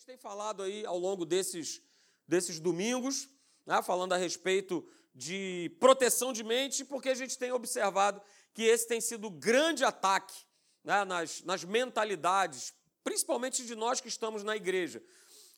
[0.00, 1.82] gente tem falado aí ao longo desses,
[2.26, 3.28] desses domingos,
[3.66, 4.82] né, falando a respeito
[5.14, 8.22] de proteção de mente, porque a gente tem observado
[8.54, 10.34] que esse tem sido o grande ataque
[10.82, 12.72] né, nas, nas mentalidades,
[13.04, 15.02] principalmente de nós que estamos na igreja.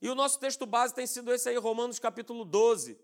[0.01, 2.99] E o nosso texto base tem sido esse aí, Romanos capítulo 12,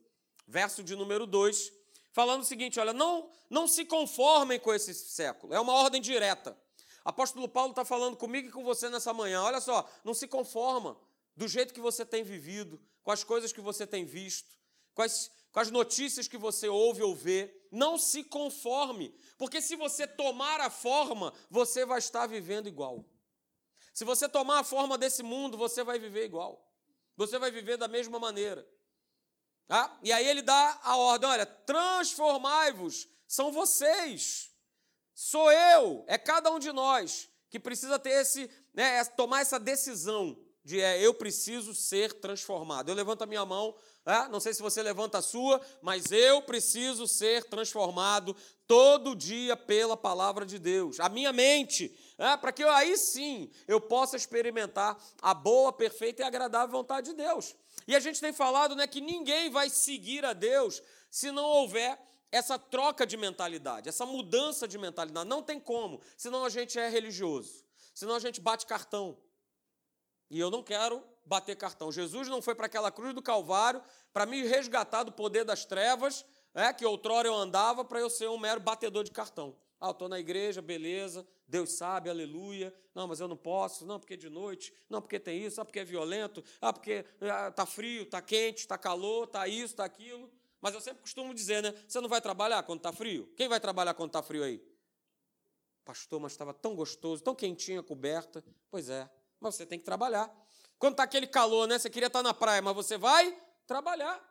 [0.45, 1.73] verso de número 2,
[2.11, 6.59] falando o seguinte: olha, não, não se conformem com esse século, é uma ordem direta.
[7.05, 9.41] Apóstolo Paulo está falando comigo e com você nessa manhã.
[9.43, 10.99] Olha só, não se conforma
[11.39, 14.59] do jeito que você tem vivido, com as coisas que você tem visto,
[14.93, 17.55] com as, com as notícias que você ouve ou vê.
[17.71, 23.05] Não se conforme, porque se você tomar a forma, você vai estar vivendo igual.
[23.95, 26.69] Se você tomar a forma desse mundo, você vai viver igual.
[27.17, 28.69] Você vai viver da mesma maneira.
[29.69, 29.97] Tá?
[30.03, 34.51] E aí ele dá a ordem: olha, transformai-vos, são vocês.
[35.15, 40.37] Sou eu, é cada um de nós que precisa ter esse, né, tomar essa decisão
[40.69, 42.91] de é, eu preciso ser transformado.
[42.91, 46.43] Eu levanto a minha mão, é, não sei se você levanta a sua, mas eu
[46.43, 51.01] preciso ser transformado todo dia pela palavra de Deus.
[51.01, 56.21] A minha mente, é, para que eu, aí sim eu possa experimentar a boa, perfeita
[56.21, 57.57] e agradável vontade de Deus.
[57.87, 61.99] E a gente tem falado né, que ninguém vai seguir a Deus se não houver
[62.31, 65.27] essa troca de mentalidade, essa mudança de mentalidade.
[65.27, 67.65] Não tem como, senão a gente é religioso,
[67.95, 69.17] senão a gente bate cartão.
[70.31, 71.93] E eu não quero bater cartão.
[71.93, 76.25] Jesus não foi para aquela cruz do Calvário para me resgatar do poder das trevas,
[76.55, 79.57] é, que outrora eu andava, para eu ser um mero batedor de cartão.
[79.81, 82.75] Ah, eu estou na igreja, beleza, Deus sabe, aleluia.
[82.95, 85.65] Não, mas eu não posso, não, porque é de noite, não, porque tem isso, ah,
[85.65, 89.85] porque é violento, ah, porque está ah, frio, está quente, está calor, está isso, está
[89.85, 90.31] aquilo.
[90.61, 91.73] Mas eu sempre costumo dizer, né?
[91.87, 93.33] Você não vai trabalhar quando está frio?
[93.37, 94.61] Quem vai trabalhar quando está frio aí?
[95.85, 98.45] Pastor, mas estava tão gostoso, tão quentinha a coberta.
[98.69, 99.09] Pois é,
[99.41, 100.33] mas você tem que trabalhar.
[100.79, 101.79] Quando está aquele calor, né?
[101.79, 103.37] Você queria estar tá na praia, mas você vai
[103.67, 104.23] trabalhar.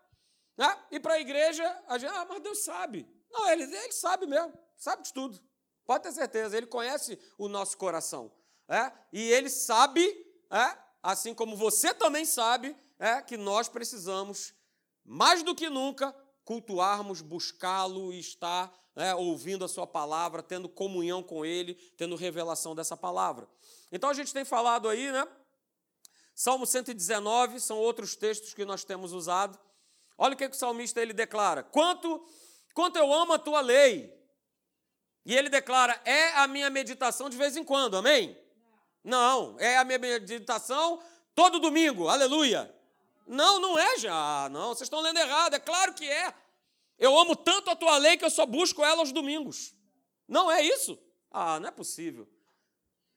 [0.58, 0.78] Né?
[0.92, 3.08] E para a igreja, a gente, ah, mas Deus sabe.
[3.30, 5.40] Não, ele, ele sabe mesmo, sabe de tudo.
[5.86, 8.32] Pode ter certeza, ele conhece o nosso coração.
[8.68, 8.92] É?
[9.14, 10.04] E ele sabe,
[10.52, 10.78] é?
[11.02, 13.22] assim como você também sabe, é?
[13.22, 14.54] que nós precisamos
[15.06, 16.14] mais do que nunca,
[16.48, 22.74] cultuarmos, buscá-lo e estar né, ouvindo a sua palavra, tendo comunhão com ele, tendo revelação
[22.74, 23.46] dessa palavra.
[23.92, 25.28] Então a gente tem falado aí, né?
[26.34, 29.60] Salmo 119 são outros textos que nós temos usado.
[30.18, 32.26] Olha o que, que o salmista ele declara: quanto,
[32.74, 34.18] quanto eu amo a tua lei.
[35.26, 38.40] E ele declara: é a minha meditação de vez em quando, amém?
[39.04, 41.04] Não, é a minha meditação
[41.36, 42.74] todo domingo, aleluia.
[43.28, 44.48] Não, não é já.
[44.50, 45.54] Não, vocês estão lendo errado.
[45.54, 46.34] É claro que é.
[46.98, 49.76] Eu amo tanto a tua lei que eu só busco ela aos domingos.
[50.28, 50.98] Não é isso?
[51.30, 52.28] Ah, não é possível.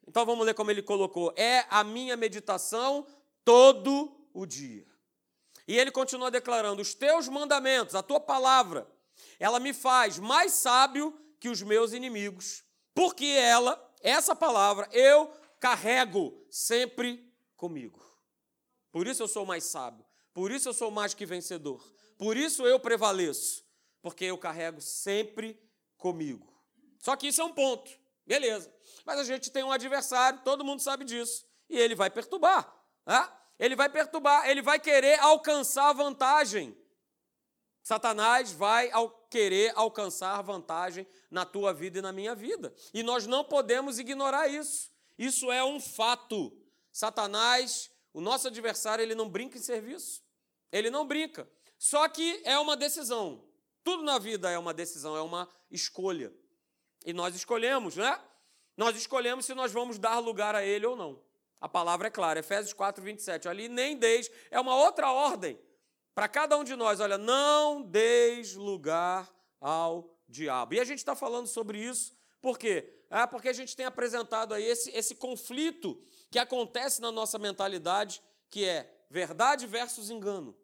[0.07, 3.07] Então vamos ler como ele colocou: é a minha meditação
[3.45, 4.87] todo o dia.
[5.67, 8.87] E ele continua declarando: os teus mandamentos, a tua palavra,
[9.39, 16.45] ela me faz mais sábio que os meus inimigos, porque ela, essa palavra, eu carrego
[16.51, 18.10] sempre comigo.
[18.91, 20.05] Por isso eu sou mais sábio.
[20.33, 21.83] Por isso eu sou mais que vencedor.
[22.19, 23.65] Por isso eu prevaleço.
[24.03, 25.61] Porque eu carrego sempre
[25.97, 26.51] comigo.
[26.99, 27.91] Só que isso é um ponto.
[28.27, 28.73] Beleza.
[29.05, 31.47] Mas a gente tem um adversário, todo mundo sabe disso.
[31.69, 32.73] E ele vai perturbar.
[33.07, 33.29] Né?
[33.59, 36.77] Ele vai perturbar, ele vai querer alcançar vantagem.
[37.83, 42.73] Satanás vai ao querer alcançar vantagem na tua vida e na minha vida.
[42.95, 44.91] E nós não podemos ignorar isso.
[45.19, 46.57] Isso é um fato.
[46.93, 50.23] Satanás o nosso adversário, ele não brinca em serviço.
[50.73, 51.49] Ele não brinca.
[51.79, 53.45] Só que é uma decisão.
[53.83, 56.33] Tudo na vida é uma decisão, é uma escolha.
[57.05, 58.21] E nós escolhemos, né?
[58.77, 61.23] Nós escolhemos se nós vamos dar lugar a ele ou não.
[61.61, 63.49] A palavra é clara, Efésios 4, 27.
[63.49, 65.61] Ali, nem deis, é uma outra ordem
[66.15, 67.01] para cada um de nós.
[67.01, 70.75] Olha, não deis lugar ao diabo.
[70.75, 73.05] E a gente está falando sobre isso, por quê?
[73.11, 78.23] É porque a gente tem apresentado aí esse, esse conflito que acontece na nossa mentalidade,
[78.49, 80.57] que é verdade versus engano.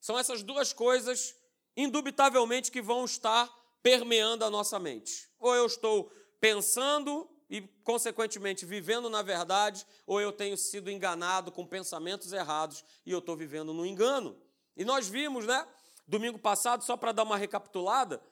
[0.00, 1.34] São essas duas coisas,
[1.76, 3.48] indubitavelmente, que vão estar
[3.82, 5.28] permeando a nossa mente.
[5.38, 11.66] Ou eu estou pensando e, consequentemente, vivendo na verdade, ou eu tenho sido enganado com
[11.66, 14.38] pensamentos errados e eu estou vivendo no engano.
[14.76, 15.66] E nós vimos, né,
[16.06, 18.22] domingo passado, só para dar uma recapitulada,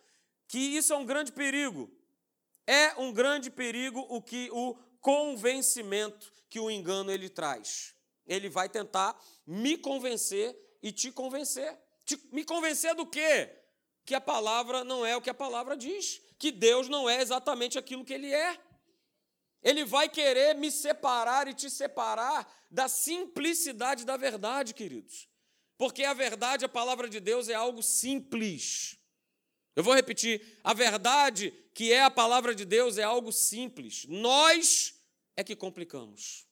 [0.46, 1.90] que isso é um grande perigo.
[2.66, 7.94] É um grande perigo o que o convencimento que o engano ele traz.
[8.26, 11.76] Ele vai tentar me convencer e te convencer.
[12.04, 13.50] Te, me convencer do quê?
[14.06, 17.78] Que a palavra não é o que a palavra diz, que Deus não é exatamente
[17.78, 18.58] aquilo que ele é.
[19.62, 25.28] Ele vai querer me separar e te separar da simplicidade da verdade, queridos.
[25.76, 28.98] Porque a verdade, a palavra de Deus, é algo simples.
[29.74, 34.04] Eu vou repetir: a verdade que é a palavra de Deus é algo simples.
[34.08, 34.94] Nós
[35.36, 36.46] é que complicamos.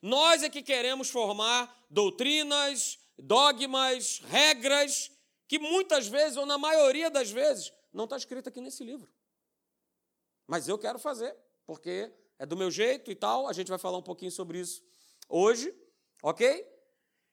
[0.00, 5.10] Nós é que queremos formar doutrinas, dogmas, regras,
[5.46, 9.12] que muitas vezes, ou na maioria das vezes, não está escrito aqui nesse livro.
[10.46, 11.36] Mas eu quero fazer,
[11.66, 13.46] porque é do meu jeito e tal.
[13.46, 14.82] A gente vai falar um pouquinho sobre isso
[15.28, 15.74] hoje,
[16.22, 16.66] ok?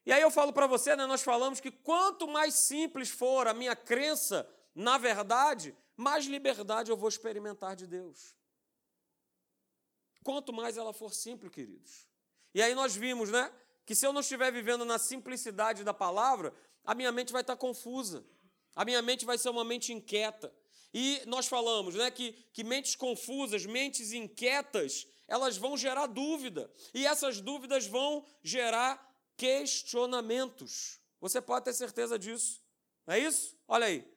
[0.05, 3.53] E aí eu falo para você, né, nós falamos que quanto mais simples for a
[3.53, 8.35] minha crença na verdade, mais liberdade eu vou experimentar de Deus.
[10.23, 12.07] Quanto mais ela for simples, queridos.
[12.53, 13.51] E aí nós vimos, né,
[13.87, 16.53] que se eu não estiver vivendo na simplicidade da palavra,
[16.85, 18.23] a minha mente vai estar confusa.
[18.75, 20.53] A minha mente vai ser uma mente inquieta.
[20.93, 26.71] E nós falamos né, que, que mentes confusas, mentes inquietas, elas vão gerar dúvida.
[26.93, 29.03] E essas dúvidas vão gerar
[29.35, 30.99] questionamentos.
[31.19, 32.61] Você pode ter certeza disso.
[33.07, 33.57] Não é isso?
[33.67, 34.16] Olha aí.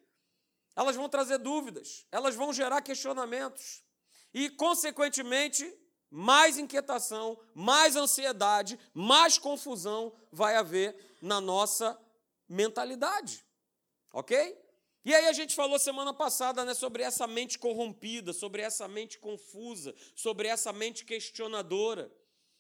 [0.77, 3.83] Elas vão trazer dúvidas, elas vão gerar questionamentos.
[4.33, 5.65] E, consequentemente,
[6.11, 11.99] mais inquietação, mais ansiedade, mais confusão vai haver na nossa
[12.49, 13.45] mentalidade.
[14.13, 14.59] Ok?
[15.05, 19.19] E aí a gente falou semana passada né, sobre essa mente corrompida, sobre essa mente
[19.19, 22.13] confusa, sobre essa mente questionadora,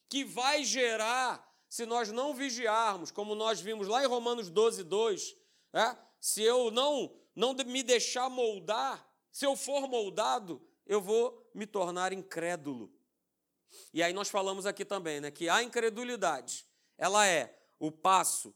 [0.08, 5.36] que vai gerar, se nós não vigiarmos, como nós vimos lá em Romanos 12, 2,
[5.72, 11.66] né, se eu não, não me deixar moldar, se eu for moldado, eu vou me
[11.66, 12.92] tornar incrédulo.
[13.94, 16.66] E aí nós falamos aqui também né, que a incredulidade,
[16.98, 18.54] ela é o passo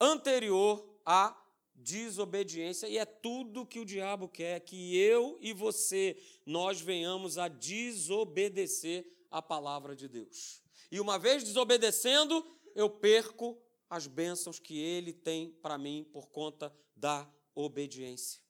[0.00, 1.38] anterior à
[1.74, 7.48] desobediência, e é tudo que o diabo quer, que eu e você, nós venhamos a
[7.48, 10.62] desobedecer a palavra de Deus.
[10.90, 16.74] E uma vez desobedecendo, eu perco as bênçãos que ele tem para mim por conta
[16.96, 18.40] da obediência.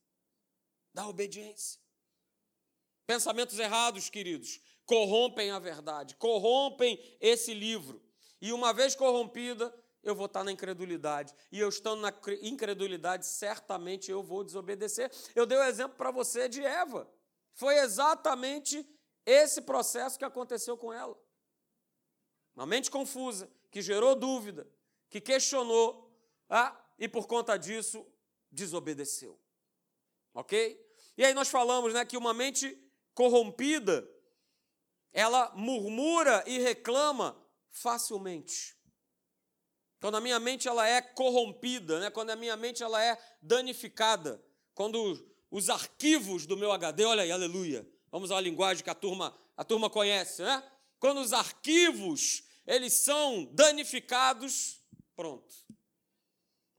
[0.93, 1.81] Da obediência.
[3.07, 8.03] Pensamentos errados, queridos, corrompem a verdade, corrompem esse livro.
[8.41, 11.35] E uma vez corrompida, eu vou estar na incredulidade.
[11.51, 12.13] E eu estando na
[12.43, 15.11] incredulidade, certamente eu vou desobedecer.
[15.35, 17.09] Eu dei o um exemplo para você de Eva.
[17.55, 18.87] Foi exatamente
[19.25, 21.17] esse processo que aconteceu com ela.
[22.55, 24.69] Uma mente confusa, que gerou dúvida,
[25.09, 26.11] que questionou,
[26.49, 28.07] ah, e por conta disso
[28.53, 29.41] desobedeceu.
[30.35, 30.79] Ok?
[31.17, 32.79] E aí nós falamos né, que uma mente
[33.15, 34.09] corrompida,
[35.13, 37.37] ela murmura e reclama
[37.71, 38.77] facilmente.
[40.01, 42.11] Quando a minha mente ela é corrompida, né?
[42.11, 44.43] quando a minha mente ela é danificada,
[44.75, 49.39] quando os arquivos do meu HD, olha aí, aleluia, vamos à linguagem que a turma,
[49.57, 50.63] a turma conhece, né?
[50.99, 54.81] Quando os arquivos eles são danificados,
[55.15, 55.55] pronto.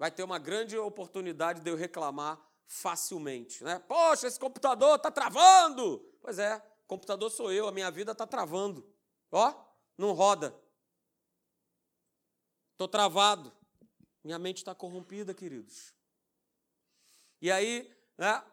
[0.03, 3.79] Vai ter uma grande oportunidade de eu reclamar facilmente, né?
[3.87, 6.05] Poxa, esse computador está travando.
[6.19, 8.85] Pois é, computador sou eu, a minha vida está travando.
[9.31, 9.55] Ó,
[9.97, 10.53] não roda.
[12.73, 13.49] Estou travado.
[14.21, 15.93] Minha mente está corrompida, queridos.
[17.41, 18.43] E aí, né,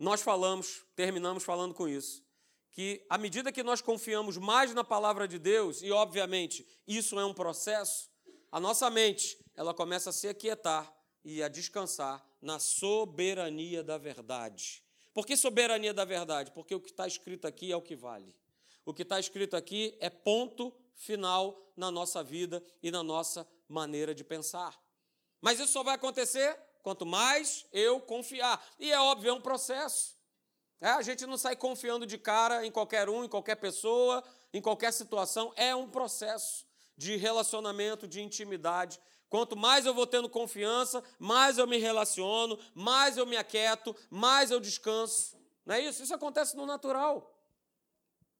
[0.00, 2.26] nós falamos, terminamos falando com isso,
[2.72, 7.24] que à medida que nós confiamos mais na palavra de Deus, e obviamente isso é
[7.24, 8.10] um processo,
[8.56, 10.90] a nossa mente ela começa a se aquietar
[11.22, 14.82] e a descansar na soberania da verdade.
[15.12, 16.50] Por que soberania da verdade?
[16.52, 18.34] Porque o que está escrito aqui é o que vale.
[18.82, 24.14] O que está escrito aqui é ponto final na nossa vida e na nossa maneira
[24.14, 24.74] de pensar.
[25.38, 28.66] Mas isso só vai acontecer quanto mais eu confiar.
[28.78, 30.16] E é óbvio, é um processo.
[30.80, 34.62] É, a gente não sai confiando de cara em qualquer um, em qualquer pessoa, em
[34.62, 35.52] qualquer situação.
[35.56, 36.65] É um processo
[36.96, 39.00] de relacionamento, de intimidade.
[39.28, 44.50] Quanto mais eu vou tendo confiança, mais eu me relaciono, mais eu me aquieto, mais
[44.50, 45.36] eu descanso.
[45.64, 46.02] Não é isso?
[46.02, 47.34] Isso acontece no natural.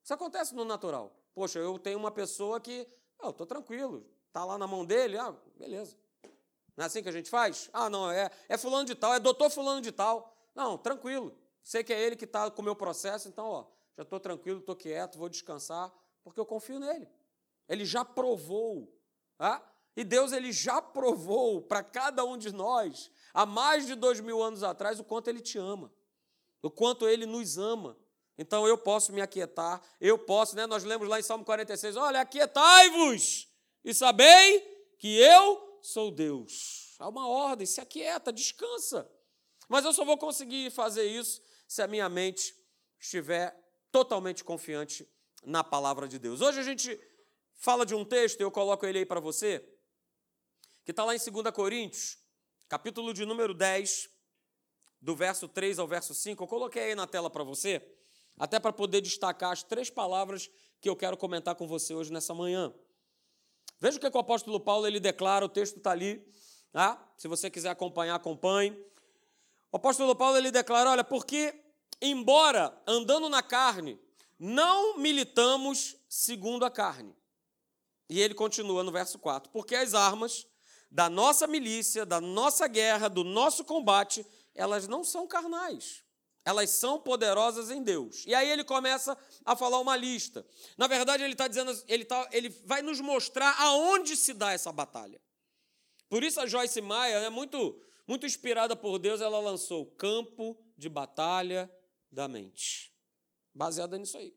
[0.02, 1.14] Isso acontece no natural.
[1.34, 2.86] Poxa, eu tenho uma pessoa que,
[3.20, 5.96] oh, eu estou tranquilo, Está lá na mão dele, ah, beleza.
[6.76, 7.70] Não é assim que a gente faz?
[7.72, 10.30] Ah, não, é, é fulano de tal, é doutor fulano de tal.
[10.54, 11.34] Não, tranquilo.
[11.62, 13.64] Sei que é ele que está com o meu processo, então, ó,
[13.96, 15.90] já estou tranquilo, estou quieto, vou descansar,
[16.22, 17.08] porque eu confio nele.
[17.68, 18.92] Ele já provou.
[19.38, 19.62] Ah?
[19.96, 24.42] E Deus ele já provou para cada um de nós, há mais de dois mil
[24.42, 25.90] anos atrás, o quanto Ele te ama,
[26.62, 27.96] o quanto Ele nos ama.
[28.36, 30.66] Então eu posso me aquietar, eu posso, né?
[30.66, 33.48] Nós lemos lá em Salmo 46, olha, aquietai-vos
[33.82, 34.60] e sabei
[34.98, 36.94] que eu sou Deus.
[36.98, 39.10] Há uma ordem, se aquieta, descansa.
[39.68, 42.54] Mas eu só vou conseguir fazer isso se a minha mente
[43.00, 43.58] estiver
[43.90, 45.08] totalmente confiante
[45.44, 46.42] na palavra de Deus.
[46.42, 47.00] Hoje a gente
[47.56, 49.66] fala de um texto, eu coloco ele aí para você,
[50.84, 52.18] que está lá em 2 Coríntios,
[52.68, 54.08] capítulo de número 10,
[55.00, 56.42] do verso 3 ao verso 5.
[56.42, 57.84] Eu coloquei aí na tela para você,
[58.38, 62.34] até para poder destacar as três palavras que eu quero comentar com você hoje nessa
[62.34, 62.72] manhã.
[63.80, 66.24] Veja o que, é que o apóstolo Paulo ele declara, o texto está ali.
[66.72, 67.12] Tá?
[67.16, 68.72] Se você quiser acompanhar, acompanhe.
[69.72, 71.54] O apóstolo Paulo ele declara: olha, porque,
[72.00, 73.98] embora andando na carne,
[74.38, 77.14] não militamos segundo a carne.
[78.08, 80.46] E ele continua no verso 4: porque as armas
[80.90, 86.04] da nossa milícia, da nossa guerra, do nosso combate, elas não são carnais.
[86.44, 88.24] Elas são poderosas em Deus.
[88.24, 90.46] E aí ele começa a falar uma lista.
[90.78, 94.70] Na verdade, ele está dizendo, ele, tá, ele vai nos mostrar aonde se dá essa
[94.70, 95.20] batalha.
[96.08, 100.56] Por isso a Joyce Maia, né, muito, muito inspirada por Deus, ela lançou o Campo
[100.78, 101.68] de Batalha
[102.12, 102.92] da Mente.
[103.52, 104.32] Baseada nisso aí.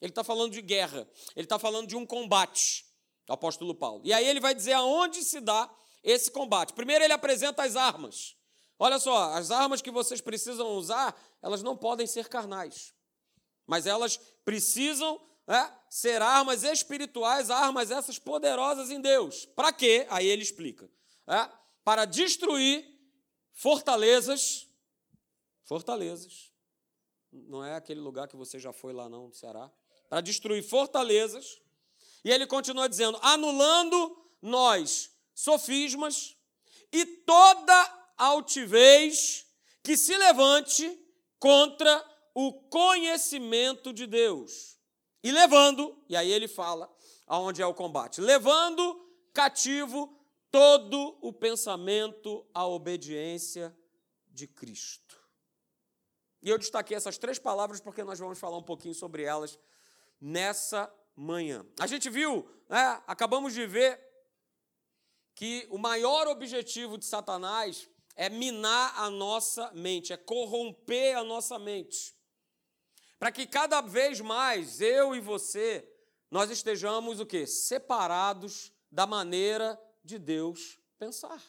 [0.00, 2.84] Ele está falando de guerra, ele está falando de um combate,
[3.28, 4.02] apóstolo Paulo.
[4.04, 5.70] E aí ele vai dizer aonde se dá
[6.02, 6.72] esse combate.
[6.72, 8.36] Primeiro ele apresenta as armas.
[8.78, 12.94] Olha só, as armas que vocês precisam usar, elas não podem ser carnais,
[13.66, 19.46] mas elas precisam é, ser armas espirituais, armas essas poderosas em Deus.
[19.46, 20.06] Para quê?
[20.10, 20.88] Aí ele explica.
[21.26, 21.50] É,
[21.82, 22.86] para destruir
[23.52, 24.68] fortalezas,
[25.64, 26.52] fortalezas.
[27.32, 29.70] Não é aquele lugar que você já foi lá não, no Ceará.
[30.08, 31.60] Para destruir fortalezas.
[32.24, 36.36] E ele continua dizendo: anulando nós sofismas
[36.92, 39.46] e toda altivez
[39.82, 40.98] que se levante
[41.38, 44.78] contra o conhecimento de Deus.
[45.22, 46.92] E levando, e aí ele fala
[47.26, 50.16] aonde é o combate, levando cativo
[50.50, 53.76] todo o pensamento à obediência
[54.28, 55.16] de Cristo.
[56.40, 59.58] E eu destaquei essas três palavras porque nós vamos falar um pouquinho sobre elas
[60.20, 61.66] nessa manhã.
[61.80, 64.00] A gente viu, né, acabamos de ver
[65.34, 71.58] que o maior objetivo de Satanás é minar a nossa mente, é corromper a nossa
[71.58, 72.14] mente.
[73.18, 75.86] Para que cada vez mais eu e você
[76.30, 77.46] nós estejamos o quê?
[77.46, 81.42] Separados da maneira de Deus pensar.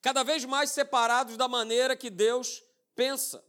[0.00, 2.62] Cada vez mais separados da maneira que Deus
[2.94, 3.44] pensa.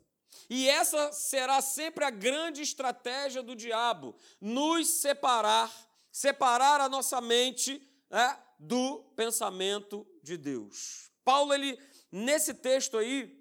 [0.50, 5.71] E essa será sempre a grande estratégia do diabo: nos separar,
[6.12, 11.09] separar a nossa mente né, do pensamento de Deus.
[11.24, 11.77] Paulo ele
[12.12, 13.39] Nesse texto aí,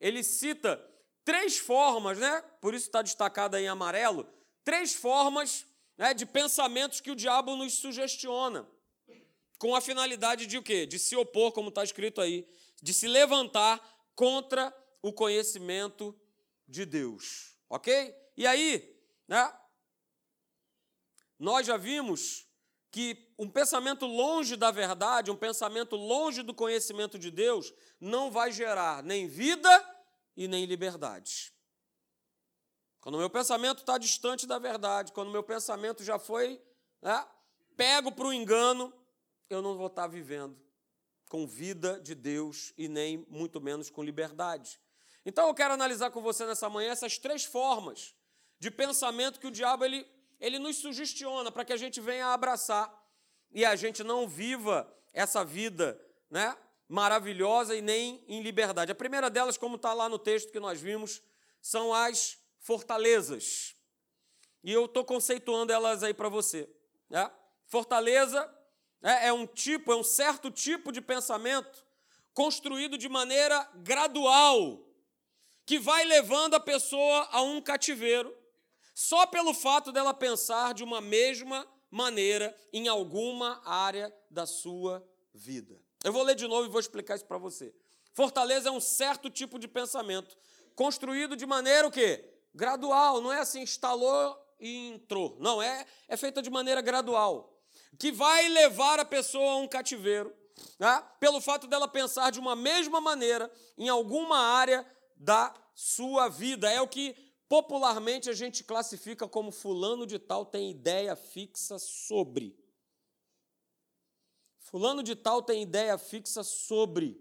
[0.00, 0.80] ele cita
[1.24, 2.42] três formas, né?
[2.60, 4.28] Por isso está destacado aí em amarelo,
[4.64, 5.66] três formas
[5.98, 8.66] né, de pensamentos que o diabo nos sugestiona.
[9.58, 10.86] Com a finalidade de o quê?
[10.86, 12.48] De se opor, como está escrito aí,
[12.80, 13.78] de se levantar
[14.14, 16.18] contra o conhecimento
[16.66, 17.56] de Deus.
[17.68, 18.14] Ok?
[18.36, 19.52] E aí, né?
[21.38, 22.46] Nós já vimos
[22.90, 28.52] que um pensamento longe da verdade, um pensamento longe do conhecimento de Deus, não vai
[28.52, 29.70] gerar nem vida
[30.36, 31.52] e nem liberdade.
[33.00, 36.60] Quando o meu pensamento está distante da verdade, quando o meu pensamento já foi
[37.00, 37.26] né,
[37.76, 38.92] pego para o engano,
[39.48, 40.60] eu não vou estar tá vivendo
[41.28, 44.80] com vida de Deus e nem muito menos com liberdade.
[45.24, 48.14] Então eu quero analisar com você nessa manhã essas três formas
[48.58, 50.06] de pensamento que o diabo ele
[50.40, 52.90] ele nos sugestiona para que a gente venha abraçar
[53.52, 56.00] e a gente não viva essa vida
[56.30, 56.56] né,
[56.88, 58.90] maravilhosa e nem em liberdade.
[58.90, 61.22] A primeira delas, como está lá no texto que nós vimos,
[61.60, 63.76] são as fortalezas.
[64.64, 66.68] E eu estou conceituando elas aí para você.
[67.08, 67.30] Né?
[67.66, 68.50] Fortaleza
[69.02, 71.84] é, é um tipo, é um certo tipo de pensamento
[72.32, 74.86] construído de maneira gradual,
[75.70, 78.36] que vai levando a pessoa a um cativeiro
[78.92, 85.00] só pelo fato dela pensar de uma mesma maneira em alguma área da sua
[85.32, 85.80] vida.
[86.02, 87.72] Eu vou ler de novo e vou explicar isso para você.
[88.14, 90.36] Fortaleza é um certo tipo de pensamento,
[90.74, 92.28] construído de maneira o quê?
[92.52, 95.36] Gradual, não é assim, instalou e entrou.
[95.38, 97.56] Não, é, é feita de maneira gradual.
[97.96, 100.34] Que vai levar a pessoa a um cativeiro,
[100.80, 101.00] né?
[101.20, 103.48] pelo fato dela pensar de uma mesma maneira
[103.78, 104.84] em alguma área
[105.20, 106.70] da sua vida.
[106.72, 107.14] É o que
[107.48, 112.58] popularmente a gente classifica como fulano de tal tem ideia fixa sobre.
[114.58, 117.20] Fulano de tal tem ideia fixa sobre.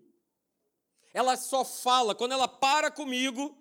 [1.14, 3.58] Ela só fala, quando ela para comigo,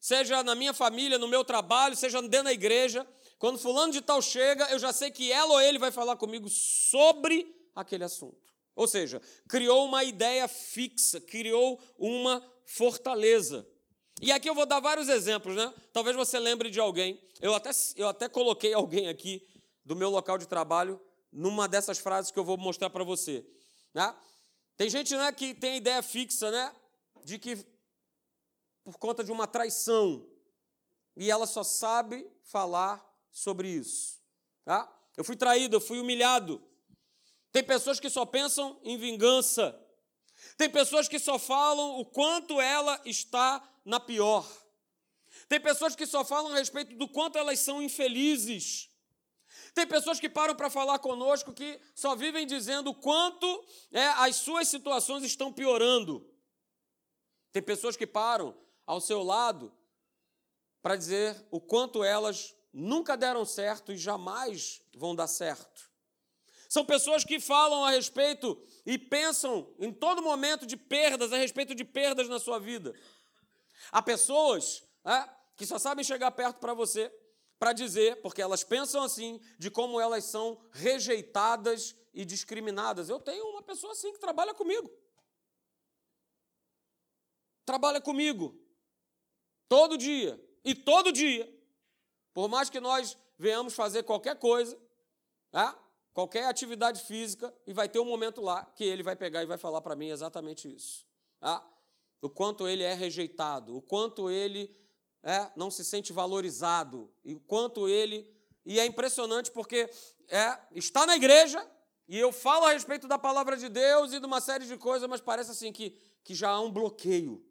[0.00, 3.06] seja na minha família, no meu trabalho, seja dentro da igreja,
[3.38, 6.48] quando fulano de tal chega, eu já sei que ela ou ele vai falar comigo
[6.48, 8.40] sobre aquele assunto.
[8.76, 13.66] Ou seja, criou uma ideia fixa, criou uma fortaleza.
[14.20, 15.72] E aqui eu vou dar vários exemplos, né?
[15.92, 17.20] Talvez você lembre de alguém.
[17.40, 19.46] Eu até, eu até coloquei alguém aqui
[19.84, 21.00] do meu local de trabalho
[21.32, 23.44] numa dessas frases que eu vou mostrar para você.
[23.92, 24.14] Né?
[24.76, 26.74] Tem gente né, que tem a ideia fixa né,
[27.24, 27.56] de que
[28.84, 30.26] por conta de uma traição
[31.16, 34.20] e ela só sabe falar sobre isso.
[34.64, 34.90] Tá?
[35.16, 36.62] Eu fui traído, eu fui humilhado.
[37.52, 39.78] Tem pessoas que só pensam em vingança.
[40.56, 44.48] Tem pessoas que só falam o quanto ela está na pior.
[45.48, 48.90] Tem pessoas que só falam a respeito do quanto elas são infelizes.
[49.74, 54.36] Tem pessoas que param para falar conosco que só vivem dizendo o quanto é, as
[54.36, 56.28] suas situações estão piorando.
[57.52, 59.72] Tem pessoas que param ao seu lado
[60.80, 65.94] para dizer o quanto elas nunca deram certo e jamais vão dar certo.
[66.68, 71.72] São pessoas que falam a respeito e pensam em todo momento de perdas, a respeito
[71.74, 72.92] de perdas na sua vida.
[73.90, 77.12] Há pessoas é, que só sabem chegar perto para você
[77.58, 83.08] para dizer, porque elas pensam assim, de como elas são rejeitadas e discriminadas.
[83.08, 84.90] Eu tenho uma pessoa assim que trabalha comigo.
[87.64, 88.60] Trabalha comigo.
[89.68, 90.38] Todo dia.
[90.64, 91.50] E todo dia.
[92.32, 94.78] Por mais que nós venhamos fazer qualquer coisa,
[96.12, 99.58] qualquer atividade física, e vai ter um momento lá que ele vai pegar e vai
[99.58, 101.06] falar para mim exatamente isso.
[102.24, 104.74] O quanto ele é rejeitado, o quanto ele
[105.22, 108.26] é, não se sente valorizado, e quanto ele.
[108.64, 109.90] E é impressionante porque
[110.28, 111.62] é, está na igreja,
[112.08, 115.06] e eu falo a respeito da palavra de Deus e de uma série de coisas,
[115.06, 115.90] mas parece assim que,
[116.24, 117.44] que já há um bloqueio.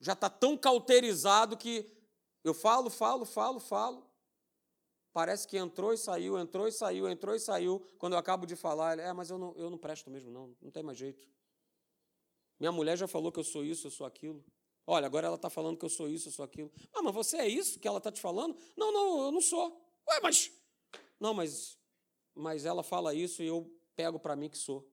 [0.00, 1.88] Já está tão cauterizado que
[2.42, 4.10] eu falo, falo, falo, falo.
[5.12, 7.80] Parece que entrou e saiu, entrou e saiu, entrou e saiu.
[7.96, 10.72] Quando eu acabo de falar, é, mas eu não, eu não presto mesmo, não, não
[10.72, 11.35] tem mais jeito.
[12.58, 14.44] Minha mulher já falou que eu sou isso, eu sou aquilo.
[14.86, 16.72] Olha, agora ela está falando que eu sou isso, eu sou aquilo.
[16.94, 18.56] Ah, mas você é isso que ela está te falando?
[18.76, 19.84] Não, não, eu não sou.
[20.08, 20.52] Ué, mas.
[21.18, 21.78] Não, mas,
[22.34, 24.88] mas ela fala isso e eu pego para mim que sou.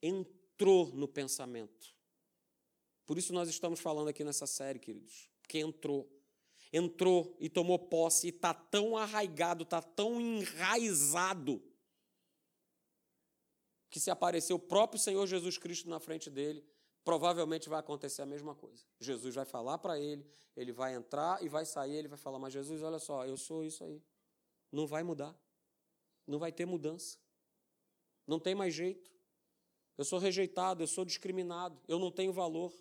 [0.00, 1.94] Entrou no pensamento.
[3.04, 5.28] Por isso nós estamos falando aqui nessa série, queridos.
[5.48, 6.08] Que entrou.
[6.72, 11.62] Entrou e tomou posse e está tão arraigado, está tão enraizado,
[13.88, 16.64] que se aparecer o próprio Senhor Jesus Cristo na frente dele,
[17.06, 18.84] provavelmente vai acontecer a mesma coisa.
[18.98, 22.52] Jesus vai falar para ele, ele vai entrar e vai sair, ele vai falar: Mas
[22.52, 24.02] Jesus, olha só, eu sou isso aí.
[24.72, 25.32] Não vai mudar.
[26.26, 27.16] Não vai ter mudança.
[28.26, 29.08] Não tem mais jeito.
[29.96, 32.72] Eu sou rejeitado, eu sou discriminado, eu não tenho valor.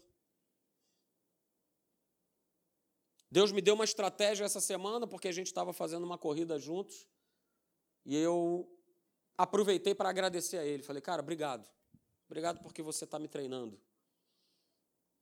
[3.29, 7.07] Deus me deu uma estratégia essa semana, porque a gente estava fazendo uma corrida juntos,
[8.03, 8.67] e eu
[9.37, 10.81] aproveitei para agradecer a Ele.
[10.81, 11.69] Falei, cara, obrigado.
[12.25, 13.79] Obrigado porque você está me treinando.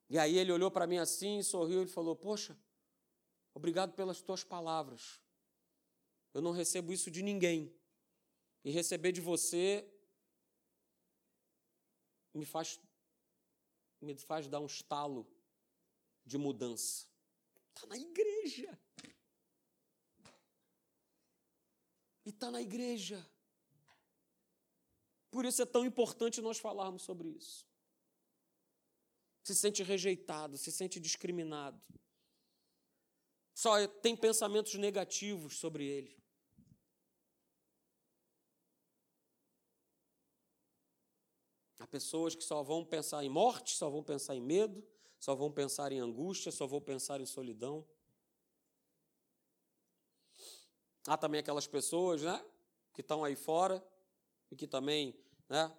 [0.10, 2.58] E aí ele olhou para mim assim, sorriu e falou: Poxa,
[3.54, 5.22] obrigado pelas tuas palavras.
[6.34, 7.74] Eu não recebo isso de ninguém.
[8.64, 9.88] E receber de você
[12.34, 12.80] me faz,
[14.02, 15.28] me faz dar um estalo
[16.26, 17.06] de mudança.
[17.70, 18.80] Está na igreja.
[22.26, 23.26] E está na igreja.
[25.30, 27.73] Por isso é tão importante nós falarmos sobre isso
[29.44, 31.80] se sente rejeitado, se sente discriminado.
[33.54, 36.18] Só tem pensamentos negativos sobre ele.
[41.78, 44.82] Há pessoas que só vão pensar em morte, só vão pensar em medo,
[45.20, 47.86] só vão pensar em angústia, só vão pensar em solidão.
[51.06, 52.44] Há também aquelas pessoas, né,
[52.94, 53.86] que estão aí fora
[54.50, 55.14] e que também,
[55.50, 55.78] né,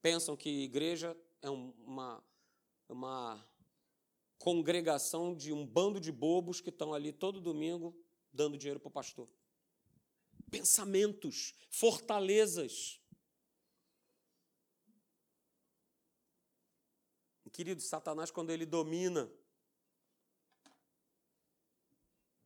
[0.00, 2.22] pensam que igreja é uma
[2.92, 3.44] uma
[4.38, 7.96] congregação de um bando de bobos que estão ali todo domingo
[8.32, 9.28] dando dinheiro para o pastor.
[10.50, 13.00] Pensamentos, fortalezas.
[17.52, 19.30] Querido, Satanás, quando ele domina,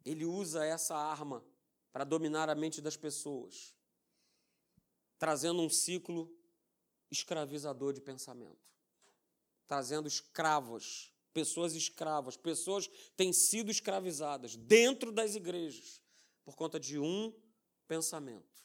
[0.04, 1.44] ele usa essa arma
[1.92, 3.74] para dominar a mente das pessoas,
[5.16, 6.36] trazendo um ciclo
[7.08, 8.75] escravizador de pensamento
[9.66, 16.00] trazendo escravos, pessoas escravas, pessoas têm sido escravizadas dentro das igrejas
[16.44, 17.32] por conta de um
[17.86, 18.64] pensamento.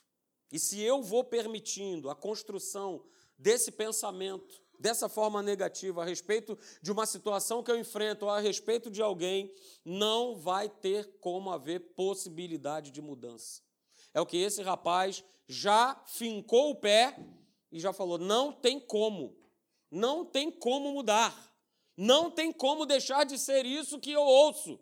[0.52, 3.06] E se eu vou permitindo a construção
[3.38, 8.40] desse pensamento dessa forma negativa a respeito de uma situação que eu enfrento ou a
[8.40, 9.54] respeito de alguém,
[9.86, 13.62] não vai ter como haver possibilidade de mudança.
[14.14, 17.16] É o que esse rapaz já fincou o pé
[17.72, 19.38] e já falou: não tem como.
[19.92, 21.52] Não tem como mudar.
[21.98, 24.80] Não tem como deixar de ser isso que eu ouço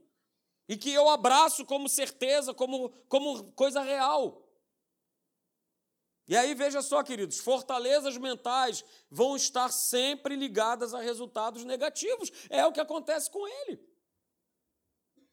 [0.67, 4.48] e que eu abraço como certeza, como, como coisa real.
[6.28, 12.32] E aí veja só, queridos, fortalezas mentais vão estar sempre ligadas a resultados negativos.
[12.52, 13.84] É o que acontece com ele.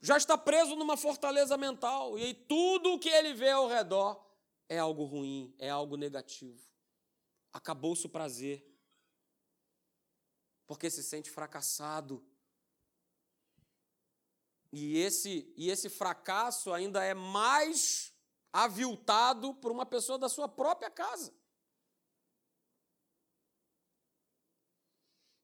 [0.01, 4.25] Já está preso numa fortaleza mental e aí tudo o que ele vê ao redor
[4.69, 6.67] é algo ruim, é algo negativo.
[7.53, 8.67] Acabou-se o prazer.
[10.67, 12.25] Porque se sente fracassado.
[14.73, 18.13] E esse, e esse fracasso ainda é mais
[18.53, 21.33] aviltado por uma pessoa da sua própria casa.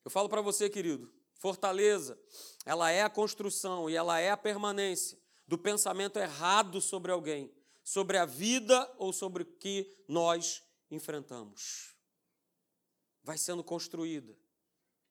[0.05, 2.21] Eu falo para você, querido, fortaleza,
[2.67, 7.55] ela é a construção e ela é a permanência do pensamento errado sobre alguém,
[7.85, 11.95] sobre a vida ou sobre o que nós enfrentamos.
[13.23, 14.37] Vai sendo construída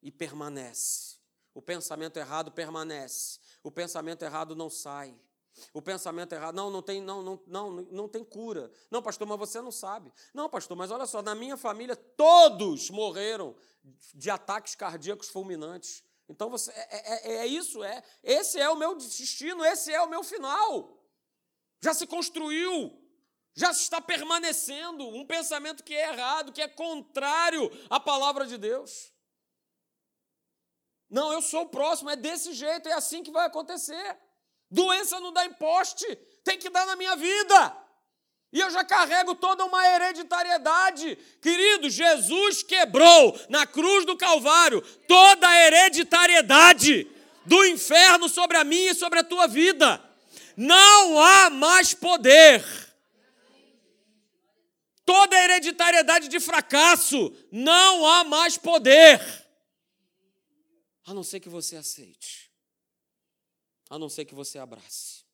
[0.02, 1.18] e permanece.
[1.54, 3.40] O pensamento errado permanece.
[3.64, 5.16] O pensamento errado não sai.
[5.74, 8.72] O pensamento errado, não, não tem, não, não, não, não tem cura.
[8.90, 10.12] Não, pastor, mas você não sabe.
[10.34, 13.56] Não, pastor, mas olha só, na minha família todos morreram
[14.14, 16.04] de ataques cardíacos fulminantes.
[16.30, 18.02] Então você é, é, é, é isso, é.
[18.24, 20.98] Esse é o meu destino, esse é o meu final.
[21.82, 22.98] Já se construiu,
[23.54, 29.12] já está permanecendo um pensamento que é errado, que é contrário à palavra de Deus.
[31.12, 34.18] Não, eu sou o próximo, é desse jeito, é assim que vai acontecer.
[34.72, 36.06] Doença não dá em poste,
[36.42, 37.78] tem que dar na minha vida.
[38.54, 41.18] E eu já carrego toda uma hereditariedade.
[41.42, 47.06] Querido, Jesus quebrou na cruz do Calvário toda a hereditariedade
[47.46, 50.02] do inferno sobre a minha e sobre a tua vida.
[50.56, 52.64] Não há mais poder.
[55.06, 59.41] Toda a hereditariedade de fracasso, não há mais poder.
[61.06, 62.52] A não ser que você aceite
[63.92, 65.26] a não ser que você abrace.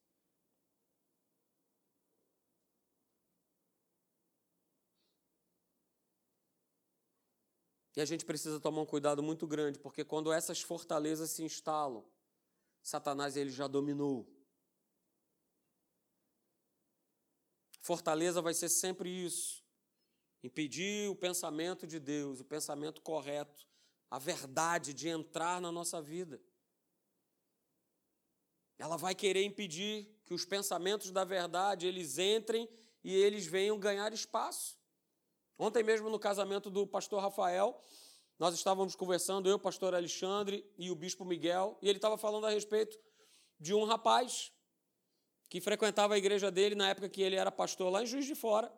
[7.96, 12.04] E a gente precisa tomar um cuidado muito grande, porque quando essas fortalezas se instalam,
[12.82, 14.28] Satanás ele já dominou.
[17.80, 19.64] Fortaleza vai ser sempre isso:
[20.44, 23.67] impedir o pensamento de Deus, o pensamento correto,
[24.10, 26.42] a verdade de entrar na nossa vida.
[28.78, 32.70] Ela vai querer impedir que os pensamentos da verdade eles entrem
[33.04, 34.78] e eles venham ganhar espaço.
[35.58, 37.82] Ontem mesmo no casamento do pastor Rafael,
[38.38, 42.52] nós estávamos conversando, eu, pastor Alexandre e o bispo Miguel, e ele estava falando a
[42.52, 43.00] respeito
[43.60, 44.52] de um rapaz
[45.50, 48.36] que frequentava a igreja dele na época que ele era pastor lá em Juiz de
[48.36, 48.72] Fora,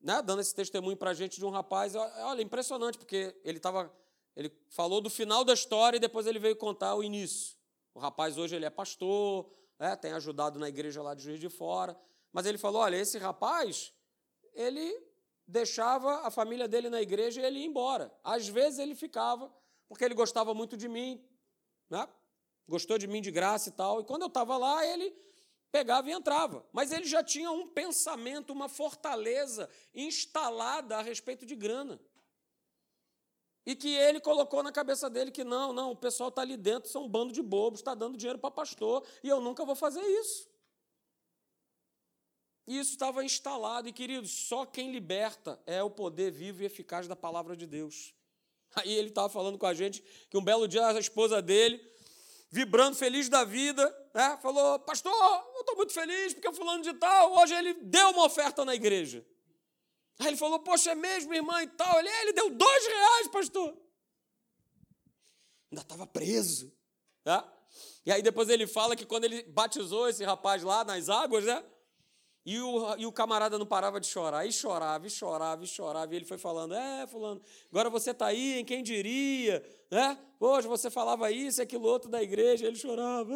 [0.00, 1.94] né, dando esse testemunho para a gente de um rapaz.
[1.94, 3.90] Olha, impressionante, porque ele estava,
[4.38, 7.56] ele falou do final da história e depois ele veio contar o início.
[7.92, 11.48] O rapaz hoje ele é pastor, né, tem ajudado na igreja lá de Juiz de
[11.48, 11.98] Fora.
[12.32, 13.92] Mas ele falou: olha, esse rapaz,
[14.54, 14.96] ele
[15.44, 18.16] deixava a família dele na igreja e ele ia embora.
[18.22, 19.52] Às vezes ele ficava,
[19.88, 21.20] porque ele gostava muito de mim,
[21.90, 22.08] né?
[22.68, 24.00] gostou de mim de graça e tal.
[24.00, 25.12] E quando eu estava lá, ele
[25.72, 26.64] pegava e entrava.
[26.72, 31.98] Mas ele já tinha um pensamento, uma fortaleza instalada a respeito de grana.
[33.68, 36.88] E que ele colocou na cabeça dele que não, não, o pessoal está ali dentro,
[36.88, 40.00] são um bando de bobos, está dando dinheiro para pastor, e eu nunca vou fazer
[40.00, 40.48] isso.
[42.66, 47.06] E isso estava instalado, e queridos, só quem liberta é o poder vivo e eficaz
[47.06, 48.14] da palavra de Deus.
[48.74, 51.78] Aí ele estava falando com a gente que um belo dia a esposa dele,
[52.48, 55.12] vibrando, feliz da vida, né, falou: Pastor,
[55.54, 59.26] eu estou muito feliz porque fulano de tal, hoje ele deu uma oferta na igreja.
[60.18, 61.98] Aí ele falou, poxa, é mesmo, irmã e tal.
[61.98, 63.76] Ele, é, ele deu dois reais, pastor.
[65.70, 66.72] Ainda estava preso.
[67.22, 67.46] Tá?
[68.04, 71.64] E aí depois ele fala que quando ele batizou esse rapaz lá nas águas, né?
[72.48, 76.14] E o, e o camarada não parava de chorar, e chorava, e chorava, e chorava.
[76.14, 79.62] E ele foi falando: É, Fulano, agora você está aí, em quem diria?
[79.90, 80.18] Né?
[80.40, 82.66] Hoje você falava isso aquilo outro da igreja.
[82.66, 83.34] Ele chorava: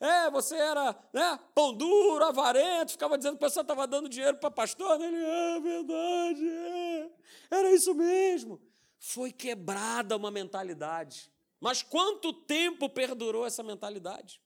[0.00, 4.08] É, é você era né, pão duro, avarento, ficava dizendo que o pessoal estava dando
[4.08, 4.98] dinheiro para pastor.
[4.98, 7.10] Ele: É verdade, é.
[7.50, 8.58] era isso mesmo.
[8.98, 11.30] Foi quebrada uma mentalidade.
[11.60, 14.40] Mas quanto tempo perdurou essa mentalidade?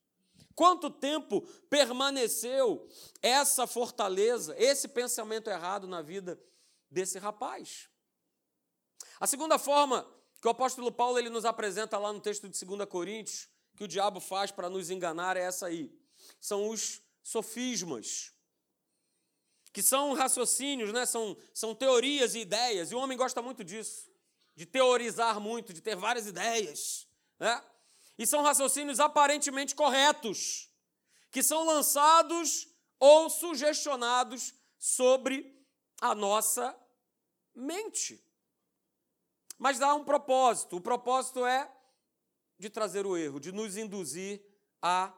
[0.59, 2.85] Quanto tempo permaneceu
[3.23, 6.37] essa fortaleza, esse pensamento errado na vida
[6.91, 7.89] desse rapaz?
[9.21, 10.05] A segunda forma
[10.43, 13.87] que o apóstolo Paulo ele nos apresenta lá no texto de 2 Coríntios, que o
[13.87, 15.97] diabo faz para nos enganar, é essa aí.
[16.41, 18.33] São os sofismas,
[19.73, 21.07] que são raciocínios, né?
[21.07, 24.11] são, são teorias e ideias, e o homem gosta muito disso,
[24.57, 27.07] de teorizar muito, de ter várias ideias.
[27.39, 27.63] Né?
[28.19, 30.69] E são raciocínios aparentemente corretos,
[31.31, 35.57] que são lançados ou sugestionados sobre
[36.01, 36.77] a nossa
[37.55, 38.21] mente.
[39.57, 40.77] Mas dá um propósito.
[40.77, 41.71] O propósito é
[42.59, 44.43] de trazer o erro, de nos induzir
[44.83, 45.13] a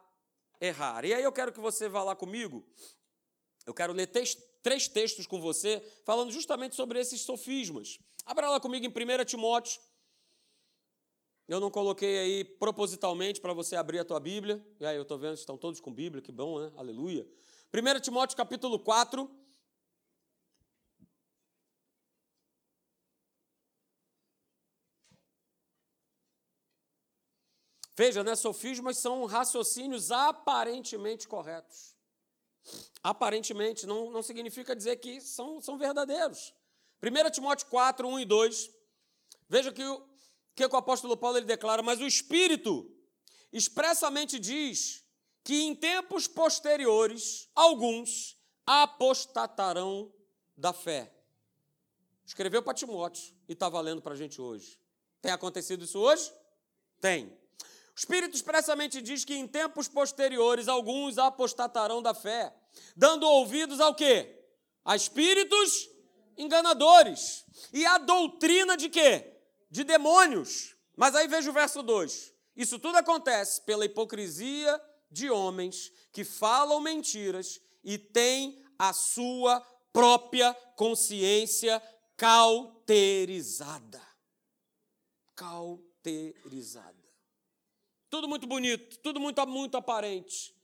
[0.61, 1.05] errar.
[1.05, 2.67] E aí eu quero que você vá lá comigo.
[3.67, 7.99] Eu quero ler três textos com você, falando justamente sobre esses sofismas.
[8.27, 9.81] Abra lá comigo em 1 Timóteo.
[11.51, 14.65] Eu não coloquei aí propositalmente para você abrir a tua Bíblia.
[14.79, 16.73] E aí eu estou vendo, estão todos com Bíblia, que bom, né?
[16.77, 17.27] Aleluia.
[17.75, 19.29] 1 Timóteo capítulo 4.
[27.97, 28.37] Veja, né?
[28.37, 31.97] Sofismas são raciocínios aparentemente corretos.
[33.03, 36.55] Aparentemente, não, não significa dizer que são, são verdadeiros.
[37.03, 38.71] 1 Timóteo 4, 1 e 2.
[39.49, 40.10] Veja que o
[40.69, 42.91] que, o apóstolo Paulo ele declara, mas o Espírito
[43.53, 45.05] expressamente diz
[45.43, 50.13] que em tempos posteriores alguns apostatarão
[50.57, 51.13] da fé.
[52.25, 54.79] Escreveu para Timóteo e está valendo para a gente hoje.
[55.21, 56.33] Tem acontecido isso hoje?
[57.01, 57.27] Tem.
[57.27, 62.55] O Espírito expressamente diz que em tempos posteriores alguns apostatarão da fé,
[62.97, 64.45] dando ouvidos ao quê?
[64.85, 65.89] A espíritos
[66.37, 67.45] enganadores.
[67.73, 69.40] E a doutrina de quê?
[69.71, 70.75] De demônios.
[70.97, 72.35] Mas aí veja o verso 2.
[72.57, 74.81] Isso tudo acontece pela hipocrisia
[75.11, 79.61] de homens que falam mentiras e têm a sua
[79.93, 81.83] própria consciência
[82.17, 84.03] cauterizada.
[85.35, 86.97] Cauterizada.
[88.09, 90.55] Tudo muito bonito, tudo muito, muito aparente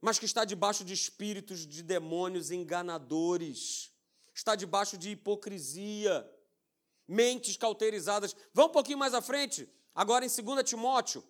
[0.00, 3.92] mas que está debaixo de espíritos de demônios enganadores
[4.32, 6.28] está debaixo de hipocrisia,
[7.08, 8.36] mentes cauterizadas.
[8.52, 11.24] Vá um pouquinho mais à frente, agora em 2 Timóteo,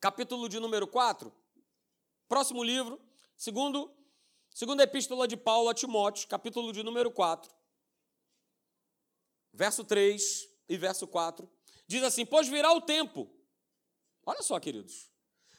[0.00, 1.32] capítulo de número 4,
[2.28, 3.00] próximo livro,
[3.36, 3.94] segundo,
[4.52, 7.50] segunda epístola de Paulo a Timóteo, capítulo de número 4,
[9.52, 11.48] verso 3 e verso 4,
[11.86, 13.30] diz assim: Pois virá o tempo,
[14.26, 15.08] olha só, queridos,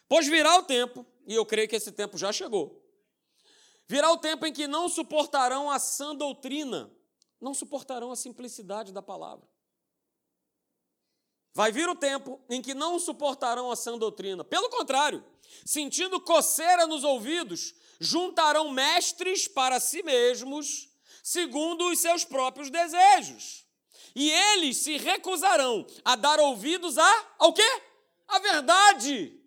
[0.06, 2.84] pois virá o tempo, e eu creio que esse tempo já chegou,
[3.86, 6.90] Virá o tempo em que não suportarão a sã doutrina,
[7.44, 9.46] não suportarão a simplicidade da palavra.
[11.52, 14.42] Vai vir o tempo em que não suportarão a sã doutrina.
[14.42, 15.22] Pelo contrário,
[15.64, 20.88] sentindo coceira nos ouvidos, juntarão mestres para si mesmos,
[21.22, 23.64] segundo os seus próprios desejos.
[24.16, 27.82] E eles se recusarão a dar ouvidos a ao quê?
[28.26, 29.38] A verdade,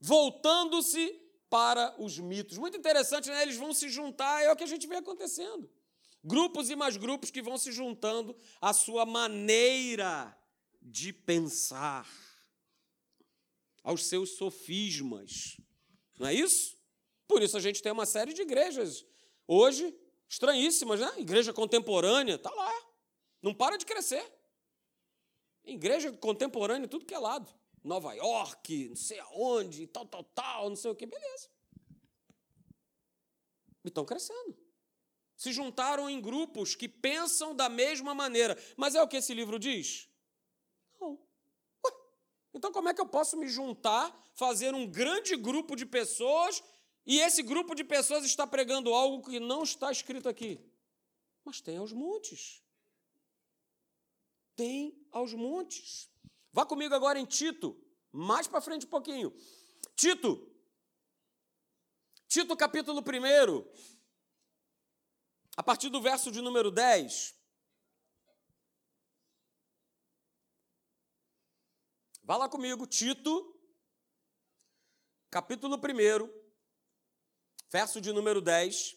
[0.00, 2.58] voltando-se para os mitos.
[2.58, 3.42] Muito interessante, né?
[3.42, 5.70] Eles vão se juntar, é o que a gente vê acontecendo.
[6.24, 10.34] Grupos e mais grupos que vão se juntando à sua maneira
[10.80, 12.08] de pensar,
[13.82, 15.58] aos seus sofismas.
[16.18, 16.78] Não é isso?
[17.28, 19.04] Por isso a gente tem uma série de igrejas
[19.46, 19.94] hoje
[20.26, 21.12] estranhíssimas, né?
[21.18, 22.72] Igreja contemporânea, tá lá.
[23.42, 24.24] Não para de crescer.
[25.62, 27.52] Igreja contemporânea, tudo que é lado.
[27.82, 31.50] Nova York, não sei aonde, tal, tal, tal, não sei o que, beleza.
[33.84, 34.63] E estão crescendo.
[35.44, 38.56] Se juntaram em grupos que pensam da mesma maneira.
[38.78, 40.08] Mas é o que esse livro diz?
[40.98, 41.18] Não.
[41.84, 41.92] Ué,
[42.54, 46.64] então, como é que eu posso me juntar, fazer um grande grupo de pessoas
[47.04, 50.58] e esse grupo de pessoas está pregando algo que não está escrito aqui?
[51.44, 52.62] Mas tem aos montes.
[54.56, 56.08] Tem aos montes.
[56.54, 57.78] Vá comigo agora em Tito,
[58.10, 59.30] mais para frente um pouquinho.
[59.94, 60.50] Tito,
[62.26, 63.93] Tito capítulo 1,
[65.56, 67.34] a partir do verso de número 10.
[72.22, 73.54] Vá lá comigo, Tito,
[75.30, 76.30] capítulo 1,
[77.70, 78.96] verso de número 10.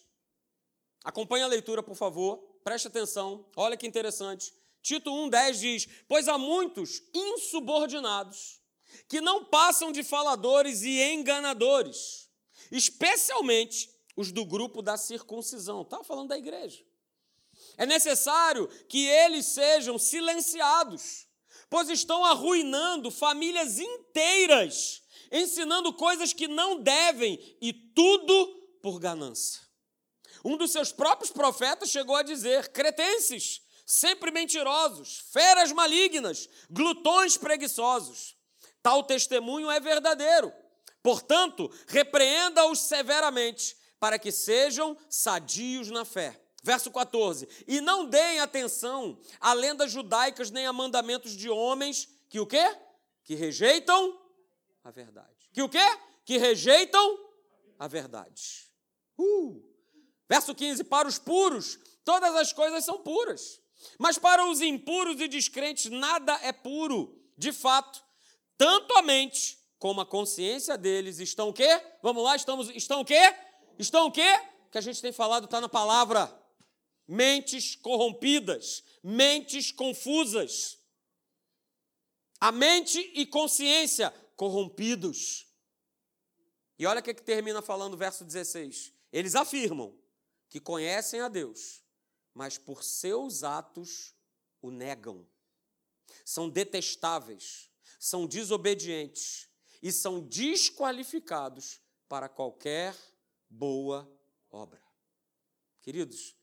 [1.04, 2.38] Acompanhe a leitura, por favor.
[2.64, 3.50] Preste atenção.
[3.54, 4.52] Olha que interessante.
[4.82, 8.60] Tito 1,10 diz: Pois há muitos insubordinados
[9.06, 12.30] que não passam de faladores e enganadores,
[12.70, 15.82] especialmente os do grupo da circuncisão.
[15.82, 16.84] Estava falando da igreja.
[17.76, 21.28] É necessário que eles sejam silenciados,
[21.70, 28.46] pois estão arruinando famílias inteiras, ensinando coisas que não devem e tudo
[28.82, 29.62] por ganância.
[30.44, 38.36] Um dos seus próprios profetas chegou a dizer: cretenses, sempre mentirosos, feras malignas, glutões preguiçosos.
[38.82, 40.52] Tal testemunho é verdadeiro.
[41.04, 46.40] Portanto, repreenda-os severamente, para que sejam sadios na fé.
[46.62, 47.48] Verso 14.
[47.66, 52.76] E não deem atenção a lendas judaicas nem a mandamentos de homens que o quê?
[53.28, 54.18] que rejeitam
[54.82, 55.50] a verdade.
[55.52, 55.84] Que o quê?
[56.24, 57.30] Que rejeitam
[57.78, 58.66] a verdade.
[59.18, 59.62] Uh.
[60.26, 63.60] Verso 15: Para os puros, todas as coisas são puras.
[63.98, 67.20] Mas para os impuros e descrentes, nada é puro.
[67.36, 68.02] De fato,
[68.56, 71.82] tanto a mente como a consciência deles estão o quê?
[72.02, 73.34] Vamos lá, estamos, estão o quê?
[73.78, 74.40] Estão o quê?
[74.70, 76.34] Que a gente tem falado, está na palavra.
[77.06, 80.78] Mentes corrompidas, mentes confusas.
[82.40, 85.46] A mente e consciência corrompidos.
[86.78, 88.92] E olha o que, que termina falando o verso 16.
[89.12, 89.96] Eles afirmam
[90.48, 91.82] que conhecem a Deus,
[92.34, 94.14] mas por seus atos
[94.62, 95.26] o negam.
[96.24, 99.48] São detestáveis, são desobedientes
[99.82, 102.94] e são desqualificados para qualquer
[103.48, 104.10] boa
[104.50, 104.82] obra.
[105.80, 106.36] Queridos,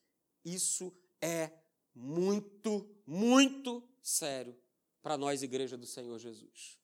[0.43, 1.51] isso é
[1.93, 4.55] muito, muito sério
[5.01, 6.77] para nós, Igreja do Senhor Jesus.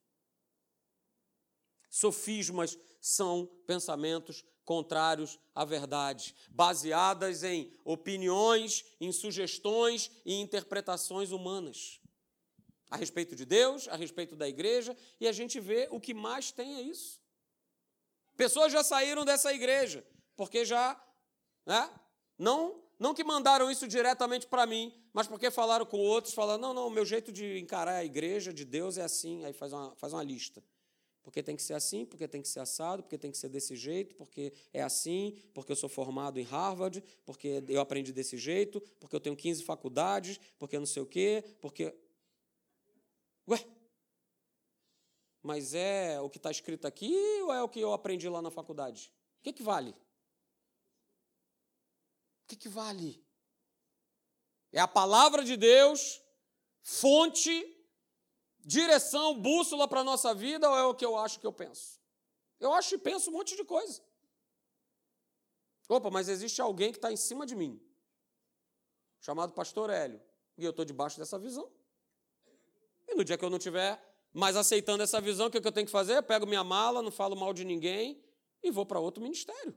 [1.89, 12.01] Sofismas são pensamentos contrários à verdade, baseadas em opiniões, em sugestões e interpretações humanas
[12.91, 16.51] a respeito de Deus, a respeito da igreja, e a gente vê o que mais
[16.51, 17.20] tem é isso.
[18.41, 20.03] Pessoas já saíram dessa igreja,
[20.35, 20.99] porque já,
[21.63, 21.87] né,
[22.39, 26.73] não, não que mandaram isso diretamente para mim, mas porque falaram com outros, falando, não,
[26.73, 29.95] não, o meu jeito de encarar a igreja de Deus é assim, aí faz uma,
[29.95, 30.63] faz uma lista.
[31.21, 33.75] Porque tem que ser assim, porque tem que ser assado, porque tem que ser desse
[33.75, 38.81] jeito, porque é assim, porque eu sou formado em Harvard, porque eu aprendi desse jeito,
[38.99, 41.93] porque eu tenho 15 faculdades, porque não sei o quê, porque.
[43.47, 43.63] Ué?
[45.41, 48.51] Mas é o que está escrito aqui ou é o que eu aprendi lá na
[48.51, 49.11] faculdade?
[49.39, 49.91] O que, que vale?
[49.91, 49.95] O
[52.47, 53.25] que, que vale?
[54.71, 56.21] É a palavra de Deus,
[56.81, 57.77] fonte
[58.59, 61.99] direção, bússola para a nossa vida ou é o que eu acho que eu penso?
[62.59, 64.01] Eu acho e penso um monte de coisa.
[65.89, 67.81] Opa, mas existe alguém que está em cima de mim,
[69.19, 70.21] chamado Pastor Hélio,
[70.57, 71.69] e eu estou debaixo dessa visão.
[73.07, 73.99] E no dia que eu não estiver
[74.33, 76.17] mais aceitando essa visão, o que eu tenho que fazer?
[76.17, 78.23] Eu pego minha mala, não falo mal de ninguém
[78.63, 79.75] e vou para outro ministério.